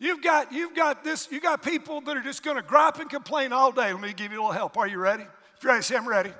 You've 0.00 0.22
got, 0.22 0.52
you've 0.52 0.76
got 0.76 1.02
this, 1.02 1.28
you 1.30 1.40
got 1.40 1.62
people 1.62 2.00
that 2.02 2.16
are 2.16 2.22
just 2.22 2.44
to 2.44 2.62
gripe 2.62 3.00
and 3.00 3.10
complain 3.10 3.52
all 3.52 3.72
day. 3.72 3.92
Let 3.92 4.00
me 4.00 4.12
give 4.12 4.32
you 4.32 4.38
a 4.38 4.42
little 4.42 4.52
help. 4.52 4.76
Are 4.76 4.86
you 4.86 4.98
ready? 4.98 5.24
If 5.24 5.64
you're 5.64 5.72
ready, 5.72 5.82
say 5.82 5.96
I'm 5.96 6.08
ready. 6.08 6.30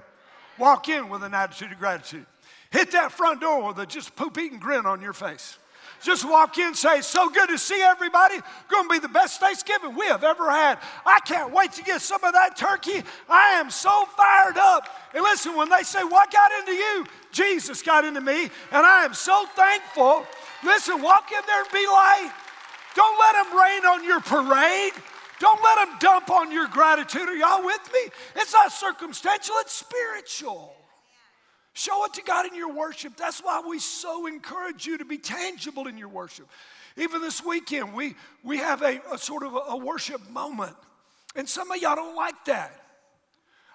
Walk 0.59 0.88
in 0.88 1.09
with 1.09 1.25
an 1.25 1.35
attitude 1.35 1.73
of 1.73 1.79
gratitude. 1.79 2.27
Hit 2.71 2.92
that 2.92 3.12
front 3.12 3.40
door 3.40 3.66
with 3.66 3.79
a 3.79 3.87
just 3.87 4.14
poop 4.14 4.38
eating 4.38 4.59
grin 4.59 4.87
on 4.87 5.01
your 5.01 5.12
face. 5.12 5.59
Just 6.01 6.25
walk 6.25 6.59
in, 6.59 6.75
say, 6.75 7.01
so 7.01 7.29
good 7.29 7.49
to 7.49 7.59
see 7.59 7.81
everybody. 7.83 8.37
To 8.37 8.88
be 8.88 9.01
the 9.01 9.09
best 9.09 9.40
Thanksgiving 9.40 9.97
we 9.97 10.07
have 10.07 10.23
ever 10.23 10.49
had. 10.49 10.79
I 11.05 11.18
can't 11.25 11.53
wait 11.53 11.73
to 11.73 11.83
get 11.83 12.01
some 12.01 12.23
of 12.23 12.35
that 12.35 12.57
turkey. 12.57 13.03
I 13.29 13.55
am 13.55 13.71
so 13.71 14.05
fired 14.16 14.57
up. 14.57 14.85
And 15.12 15.25
listen, 15.25 15.57
when 15.57 15.68
they 15.68 15.83
say, 15.83 16.05
What 16.05 16.31
got 16.31 16.51
into 16.61 16.73
you? 16.73 17.07
Jesus 17.33 17.83
got 17.83 18.05
into 18.05 18.21
me, 18.21 18.44
and 18.44 18.87
I 18.87 19.05
am 19.05 19.14
so 19.14 19.44
thankful. 19.57 20.25
Listen, 20.62 21.03
walk 21.03 21.31
in 21.33 21.40
there 21.47 21.62
and 21.62 21.73
be 21.73 21.87
light. 21.87 22.33
Don't 22.94 23.18
let 23.18 23.44
them 23.44 23.59
rain 23.59 23.87
on 23.87 24.05
your 24.05 24.20
parade. 24.20 24.92
Don't 25.40 25.62
let 25.62 25.87
them 25.87 25.98
dump 26.01 26.31
on 26.31 26.51
your 26.51 26.66
gratitude. 26.68 27.29
Are 27.29 27.37
y'all 27.37 27.64
with 27.64 27.92
me? 27.92 28.11
It's 28.37 28.53
not 28.53 28.72
circumstantial, 28.72 29.55
it's 29.61 29.72
spiritual. 29.72 30.74
Show 31.74 32.05
it 32.07 32.14
to 32.14 32.22
God 32.22 32.46
in 32.46 32.57
your 32.57 32.72
worship. 32.72 33.16
That's 33.16 33.38
why 33.40 33.62
we 33.68 33.79
so 33.79 34.27
encourage 34.27 34.85
you 34.85 34.98
to 34.98 35.05
be 35.05 35.16
tangible 35.16 35.87
in 35.87 35.96
your 35.96 36.09
worship. 36.09 36.48
Even 36.96 37.20
this 37.20 37.44
weekend, 37.44 37.94
we, 37.94 38.16
we 38.42 38.59
have 38.59 38.83
a, 38.83 39.01
a 39.12 39.18
sort 39.18 39.44
of 39.44 39.55
a, 39.55 39.59
a 39.59 39.77
worship 39.77 40.29
moment. 40.31 40.74
And 41.37 41.48
some 41.48 41.70
of 41.70 41.81
y'all 41.81 41.94
don't 41.94 42.16
like 42.16 42.44
that. 42.46 42.72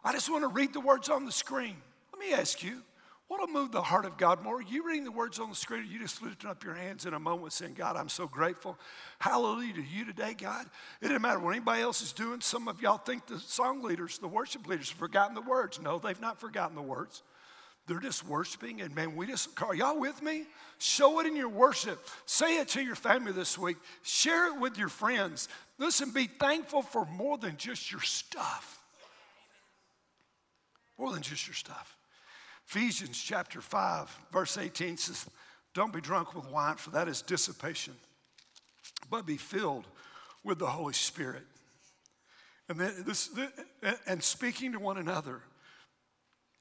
I 0.03 0.11
just 0.11 0.29
want 0.29 0.43
to 0.43 0.49
read 0.49 0.73
the 0.73 0.81
words 0.81 1.07
on 1.07 1.25
the 1.25 1.31
screen. 1.31 1.77
Let 2.11 2.19
me 2.19 2.33
ask 2.33 2.61
you, 2.61 2.81
What'll 3.33 3.47
move 3.47 3.71
the 3.71 3.81
heart 3.81 4.05
of 4.05 4.15
God 4.15 4.43
more? 4.43 4.61
You 4.61 4.85
reading 4.85 5.05
the 5.05 5.11
words 5.11 5.39
on 5.39 5.49
the 5.49 5.55
screen, 5.55 5.87
you 5.89 5.97
just 5.97 6.21
lifting 6.21 6.47
up 6.47 6.63
your 6.63 6.75
hands 6.75 7.07
in 7.07 7.15
a 7.15 7.19
moment 7.19 7.51
saying, 7.51 7.73
God, 7.73 7.95
I'm 7.95 8.07
so 8.07 8.27
grateful. 8.27 8.77
Hallelujah 9.17 9.73
to 9.73 9.81
you 9.81 10.05
today, 10.05 10.35
God. 10.37 10.67
It 11.01 11.07
doesn't 11.07 11.23
matter 11.23 11.39
what 11.39 11.49
anybody 11.49 11.81
else 11.81 12.03
is 12.03 12.13
doing. 12.13 12.41
Some 12.41 12.67
of 12.67 12.79
y'all 12.79 12.99
think 12.99 13.25
the 13.25 13.39
song 13.39 13.81
leaders, 13.81 14.19
the 14.19 14.27
worship 14.27 14.67
leaders, 14.67 14.89
have 14.89 14.99
forgotten 14.99 15.33
the 15.33 15.41
words. 15.41 15.81
No, 15.81 15.97
they've 15.97 16.21
not 16.21 16.39
forgotten 16.39 16.75
the 16.75 16.83
words. 16.83 17.23
They're 17.87 17.99
just 17.99 18.23
worshiping, 18.23 18.81
and 18.81 18.93
man, 18.93 19.15
we 19.15 19.25
just, 19.25 19.49
are 19.63 19.73
y'all 19.73 19.99
with 19.99 20.21
me? 20.21 20.43
Show 20.77 21.19
it 21.19 21.25
in 21.25 21.35
your 21.35 21.49
worship. 21.49 22.07
Say 22.27 22.59
it 22.59 22.67
to 22.69 22.83
your 22.83 22.93
family 22.93 23.31
this 23.31 23.57
week. 23.57 23.77
Share 24.03 24.53
it 24.53 24.59
with 24.59 24.77
your 24.77 24.89
friends. 24.89 25.49
Listen, 25.79 26.11
be 26.11 26.27
thankful 26.27 26.83
for 26.83 27.05
more 27.05 27.39
than 27.39 27.57
just 27.57 27.91
your 27.91 28.01
stuff. 28.01 28.83
More 30.99 31.11
than 31.11 31.23
just 31.23 31.47
your 31.47 31.55
stuff. 31.55 31.97
Ephesians 32.67 33.21
chapter 33.21 33.61
5, 33.61 34.17
verse 34.31 34.57
18 34.57 34.97
says, 34.97 35.25
Don't 35.73 35.93
be 35.93 36.01
drunk 36.01 36.33
with 36.33 36.49
wine, 36.49 36.75
for 36.75 36.91
that 36.91 37.07
is 37.07 37.21
dissipation, 37.21 37.93
but 39.09 39.25
be 39.25 39.37
filled 39.37 39.85
with 40.43 40.59
the 40.59 40.67
Holy 40.67 40.93
Spirit. 40.93 41.43
And, 42.69 42.79
then 42.79 42.93
this, 43.05 43.29
and 44.07 44.23
speaking 44.23 44.71
to 44.71 44.79
one 44.79 44.97
another 44.97 45.41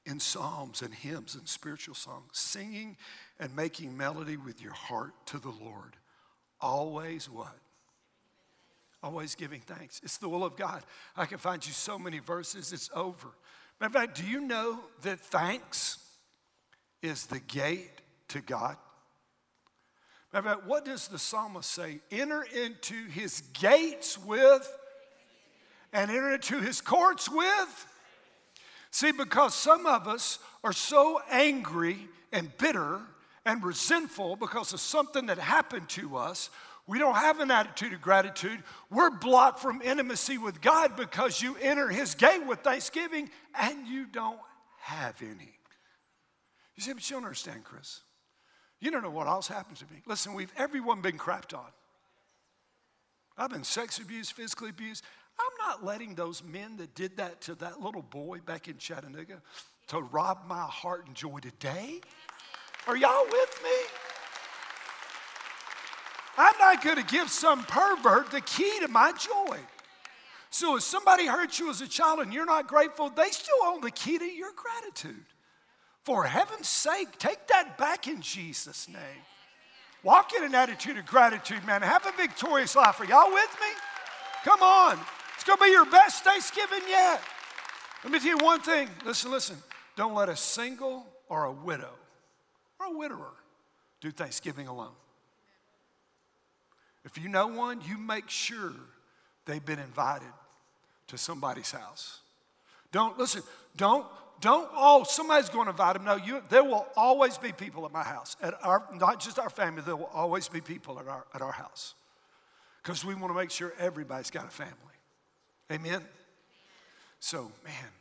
in 0.05 0.19
psalms 0.19 0.81
and 0.81 0.93
hymns 0.93 1.35
and 1.35 1.47
spiritual 1.47 1.95
songs, 1.95 2.31
singing 2.33 2.97
and 3.39 3.55
making 3.55 3.95
melody 3.95 4.37
with 4.37 4.61
your 4.61 4.73
heart 4.73 5.13
to 5.27 5.39
the 5.39 5.49
Lord. 5.49 5.95
Always 6.59 7.29
what? 7.29 7.57
Always 9.01 9.35
giving 9.35 9.61
thanks. 9.61 10.01
It's 10.03 10.17
the 10.17 10.29
will 10.29 10.43
of 10.43 10.55
God. 10.55 10.83
I 11.15 11.25
can 11.25 11.37
find 11.37 11.65
you 11.65 11.73
so 11.73 11.97
many 11.97 12.19
verses, 12.19 12.73
it's 12.73 12.89
over. 12.93 13.29
Matter 13.83 13.97
of 13.97 14.01
fact, 14.01 14.21
do 14.21 14.25
you 14.25 14.39
know 14.39 14.79
that 15.01 15.19
thanks 15.19 15.97
is 17.01 17.25
the 17.25 17.41
gate 17.41 17.91
to 18.29 18.39
God? 18.39 18.77
Matter 20.31 20.47
of 20.47 20.55
fact, 20.55 20.67
what 20.67 20.85
does 20.85 21.09
the 21.09 21.19
psalmist 21.19 21.69
say? 21.69 21.99
Enter 22.09 22.43
into 22.43 23.07
his 23.09 23.41
gates 23.51 24.17
with, 24.17 24.71
and 25.91 26.09
enter 26.09 26.33
into 26.33 26.61
his 26.61 26.79
courts 26.79 27.29
with. 27.29 27.87
See, 28.89 29.11
because 29.11 29.53
some 29.53 29.85
of 29.85 30.07
us 30.07 30.39
are 30.63 30.71
so 30.71 31.19
angry 31.29 32.07
and 32.31 32.57
bitter 32.57 33.01
and 33.45 33.61
resentful 33.65 34.37
because 34.37 34.71
of 34.71 34.79
something 34.79 35.25
that 35.25 35.39
happened 35.39 35.89
to 35.89 36.15
us, 36.15 36.49
we 36.85 36.99
don't 36.99 37.15
have 37.15 37.39
an 37.39 37.49
attitude 37.49 37.93
of 37.93 38.01
gratitude. 38.01 38.61
We're 38.89 39.09
blocked 39.09 39.59
from 39.59 39.81
intimacy 39.81 40.37
with 40.37 40.61
God 40.61 40.97
because 40.97 41.41
you 41.41 41.55
enter 41.61 41.87
His 41.87 42.13
gate 42.15 42.45
with 42.45 42.59
thanksgiving 42.59 43.29
and 43.59 43.87
you 43.87 44.05
don't 44.05 44.39
have 44.81 45.15
any. 45.21 45.53
You 46.75 46.83
say, 46.83 46.93
but 46.93 47.09
you 47.09 47.15
don't 47.15 47.23
understand, 47.23 47.63
Chris. 47.63 48.01
You 48.81 48.91
don't 48.91 49.01
know 49.01 49.09
what 49.09 49.27
else 49.27 49.47
happened 49.47 49.77
to 49.77 49.85
me. 49.85 50.01
Listen, 50.05 50.33
we've 50.33 50.51
everyone 50.57 51.01
been 51.01 51.17
crapped 51.17 51.57
on. 51.57 51.67
I've 53.37 53.49
been 53.49 53.63
sex 53.63 53.97
abused, 53.97 54.33
physically 54.33 54.69
abused. 54.69 55.05
I'm 55.39 55.67
not 55.67 55.85
letting 55.85 56.15
those 56.15 56.43
men 56.43 56.77
that 56.77 56.93
did 56.93 57.17
that 57.17 57.41
to 57.41 57.55
that 57.55 57.81
little 57.81 58.01
boy 58.01 58.39
back 58.45 58.67
in 58.67 58.77
Chattanooga 58.77 59.41
to 59.87 60.01
rob 60.01 60.39
my 60.47 60.63
heart 60.63 61.07
and 61.07 61.15
joy 61.15 61.39
today. 61.39 62.01
Are 62.87 62.97
y'all 62.97 63.25
with 63.25 63.61
me? 63.63 64.12
I'm 66.37 66.57
not 66.59 66.83
going 66.83 66.97
to 66.97 67.03
give 67.03 67.29
some 67.29 67.63
pervert 67.63 68.31
the 68.31 68.41
key 68.41 68.79
to 68.81 68.87
my 68.87 69.11
joy. 69.11 69.59
So 70.49 70.77
if 70.77 70.83
somebody 70.83 71.25
hurt 71.25 71.59
you 71.59 71.69
as 71.69 71.81
a 71.81 71.87
child 71.87 72.19
and 72.19 72.33
you're 72.33 72.45
not 72.45 72.67
grateful, 72.67 73.09
they 73.09 73.29
still 73.29 73.57
own 73.65 73.81
the 73.81 73.91
key 73.91 74.17
to 74.17 74.25
your 74.25 74.51
gratitude. 74.55 75.25
For 76.03 76.25
heaven's 76.25 76.67
sake, 76.67 77.17
take 77.17 77.47
that 77.47 77.77
back 77.77 78.07
in 78.07 78.21
Jesus' 78.21 78.87
name. 78.87 79.23
Walk 80.03 80.33
in 80.35 80.43
an 80.43 80.53
attitude 80.53 80.97
of 80.97 81.05
gratitude, 81.05 81.65
man. 81.65 81.81
Have 81.81 82.05
a 82.05 82.11
victorious 82.11 82.75
life. 82.75 82.99
Are 82.99 83.05
y'all 83.05 83.31
with 83.31 83.57
me? 83.61 83.67
Come 84.43 84.61
on. 84.61 84.99
It's 85.35 85.45
going 85.45 85.57
to 85.57 85.63
be 85.63 85.71
your 85.71 85.85
best 85.85 86.23
Thanksgiving 86.23 86.81
yet. 86.89 87.21
Let 88.03 88.11
me 88.11 88.19
tell 88.19 88.37
you 88.37 88.43
one 88.43 88.59
thing. 88.59 88.89
Listen, 89.05 89.31
listen. 89.31 89.57
Don't 89.95 90.13
let 90.13 90.27
a 90.27 90.35
single 90.35 91.07
or 91.29 91.45
a 91.45 91.51
widow 91.51 91.93
or 92.79 92.87
a 92.87 92.97
widower 92.97 93.31
do 94.01 94.11
Thanksgiving 94.11 94.67
alone. 94.67 94.93
If 97.05 97.17
you 97.17 97.29
know 97.29 97.47
one, 97.47 97.81
you 97.87 97.97
make 97.97 98.29
sure 98.29 98.73
they've 99.45 99.63
been 99.63 99.79
invited 99.79 100.31
to 101.07 101.17
somebody's 101.17 101.71
house. 101.71 102.19
Don't, 102.91 103.17
listen, 103.17 103.41
don't, 103.75 104.05
don't, 104.39 104.69
oh, 104.73 105.03
somebody's 105.03 105.49
going 105.49 105.65
to 105.65 105.71
invite 105.71 105.95
them. 105.95 106.05
No, 106.05 106.15
you, 106.15 106.41
there 106.49 106.63
will 106.63 106.87
always 106.95 107.37
be 107.37 107.51
people 107.51 107.85
at 107.85 107.91
my 107.91 108.03
house. 108.03 108.35
At 108.41 108.53
our, 108.63 108.83
not 108.93 109.19
just 109.19 109.39
our 109.39 109.49
family, 109.49 109.81
there 109.85 109.95
will 109.95 110.11
always 110.13 110.47
be 110.47 110.61
people 110.61 110.99
at 110.99 111.07
our, 111.07 111.25
at 111.33 111.41
our 111.41 111.51
house. 111.51 111.95
Because 112.81 113.03
we 113.03 113.15
want 113.15 113.33
to 113.33 113.39
make 113.39 113.51
sure 113.51 113.73
everybody's 113.79 114.29
got 114.29 114.45
a 114.45 114.49
family. 114.49 114.73
Amen? 115.71 116.01
So, 117.19 117.51
man, 117.63 117.91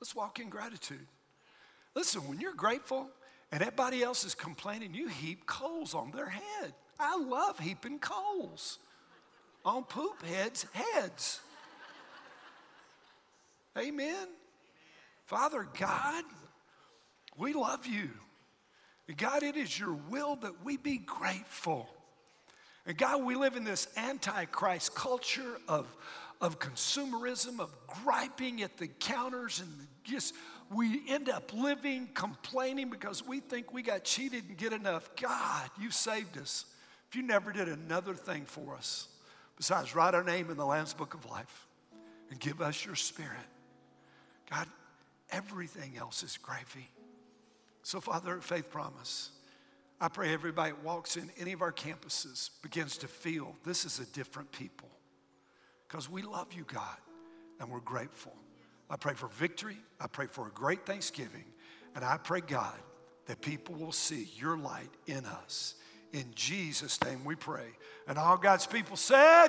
let's 0.00 0.14
walk 0.14 0.40
in 0.40 0.48
gratitude. 0.48 1.06
Listen, 1.94 2.26
when 2.26 2.40
you're 2.40 2.54
grateful 2.54 3.08
and 3.50 3.62
everybody 3.62 4.02
else 4.02 4.24
is 4.24 4.34
complaining, 4.34 4.94
you 4.94 5.08
heap 5.08 5.46
coals 5.46 5.94
on 5.94 6.10
their 6.10 6.28
head. 6.28 6.72
I 7.02 7.16
love 7.16 7.58
heaping 7.58 7.98
coals 7.98 8.78
on 9.64 9.84
poop 9.84 10.22
heads' 10.22 10.66
heads. 10.72 11.40
Amen. 13.76 14.28
Father 15.26 15.66
God, 15.78 16.24
we 17.36 17.52
love 17.52 17.86
you. 17.86 18.10
God, 19.16 19.42
it 19.42 19.56
is 19.56 19.78
your 19.78 19.94
will 19.94 20.36
that 20.36 20.64
we 20.64 20.76
be 20.76 20.98
grateful. 20.98 21.88
And 22.86 22.96
God, 22.96 23.22
we 23.22 23.34
live 23.34 23.56
in 23.56 23.64
this 23.64 23.88
antichrist 23.96 24.94
culture 24.94 25.58
of, 25.68 25.86
of 26.40 26.58
consumerism, 26.58 27.60
of 27.60 27.74
griping 27.86 28.62
at 28.62 28.76
the 28.76 28.88
counters, 28.88 29.60
and 29.60 29.70
just 30.04 30.34
we 30.70 31.02
end 31.08 31.28
up 31.28 31.52
living 31.52 32.08
complaining 32.14 32.90
because 32.90 33.26
we 33.26 33.40
think 33.40 33.72
we 33.72 33.82
got 33.82 34.04
cheated 34.04 34.44
and 34.48 34.56
get 34.56 34.72
enough. 34.72 35.10
God, 35.20 35.70
you 35.80 35.90
saved 35.90 36.38
us. 36.38 36.64
If 37.12 37.16
you 37.16 37.22
never 37.24 37.52
did 37.52 37.68
another 37.68 38.14
thing 38.14 38.46
for 38.46 38.74
us 38.74 39.06
besides 39.58 39.94
write 39.94 40.14
our 40.14 40.24
name 40.24 40.48
in 40.48 40.56
the 40.56 40.64
Lamb's 40.64 40.94
Book 40.94 41.12
of 41.12 41.26
Life 41.26 41.66
and 42.30 42.40
give 42.40 42.62
us 42.62 42.86
your 42.86 42.94
spirit, 42.94 43.36
God, 44.50 44.66
everything 45.30 45.98
else 45.98 46.22
is 46.22 46.38
gravy. 46.38 46.88
So, 47.82 48.00
Father, 48.00 48.40
faith 48.40 48.70
promise. 48.70 49.28
I 50.00 50.08
pray 50.08 50.32
everybody 50.32 50.72
that 50.72 50.82
walks 50.82 51.18
in 51.18 51.30
any 51.38 51.52
of 51.52 51.60
our 51.60 51.70
campuses 51.70 52.48
begins 52.62 52.96
to 52.96 53.08
feel 53.08 53.56
this 53.62 53.84
is 53.84 53.98
a 53.98 54.06
different 54.06 54.50
people 54.50 54.88
because 55.86 56.08
we 56.08 56.22
love 56.22 56.54
you, 56.54 56.64
God, 56.66 56.96
and 57.60 57.68
we're 57.68 57.80
grateful. 57.80 58.32
I 58.88 58.96
pray 58.96 59.12
for 59.12 59.28
victory. 59.28 59.76
I 60.00 60.06
pray 60.06 60.28
for 60.28 60.46
a 60.46 60.50
great 60.52 60.86
Thanksgiving. 60.86 61.44
And 61.94 62.06
I 62.06 62.16
pray, 62.16 62.40
God, 62.40 62.78
that 63.26 63.42
people 63.42 63.74
will 63.74 63.92
see 63.92 64.30
your 64.38 64.56
light 64.56 64.88
in 65.06 65.26
us. 65.26 65.74
In 66.12 66.26
Jesus' 66.34 67.02
name 67.04 67.24
we 67.24 67.34
pray. 67.34 67.66
And 68.06 68.18
all 68.18 68.36
God's 68.36 68.66
people 68.66 68.96
said, 68.96 69.48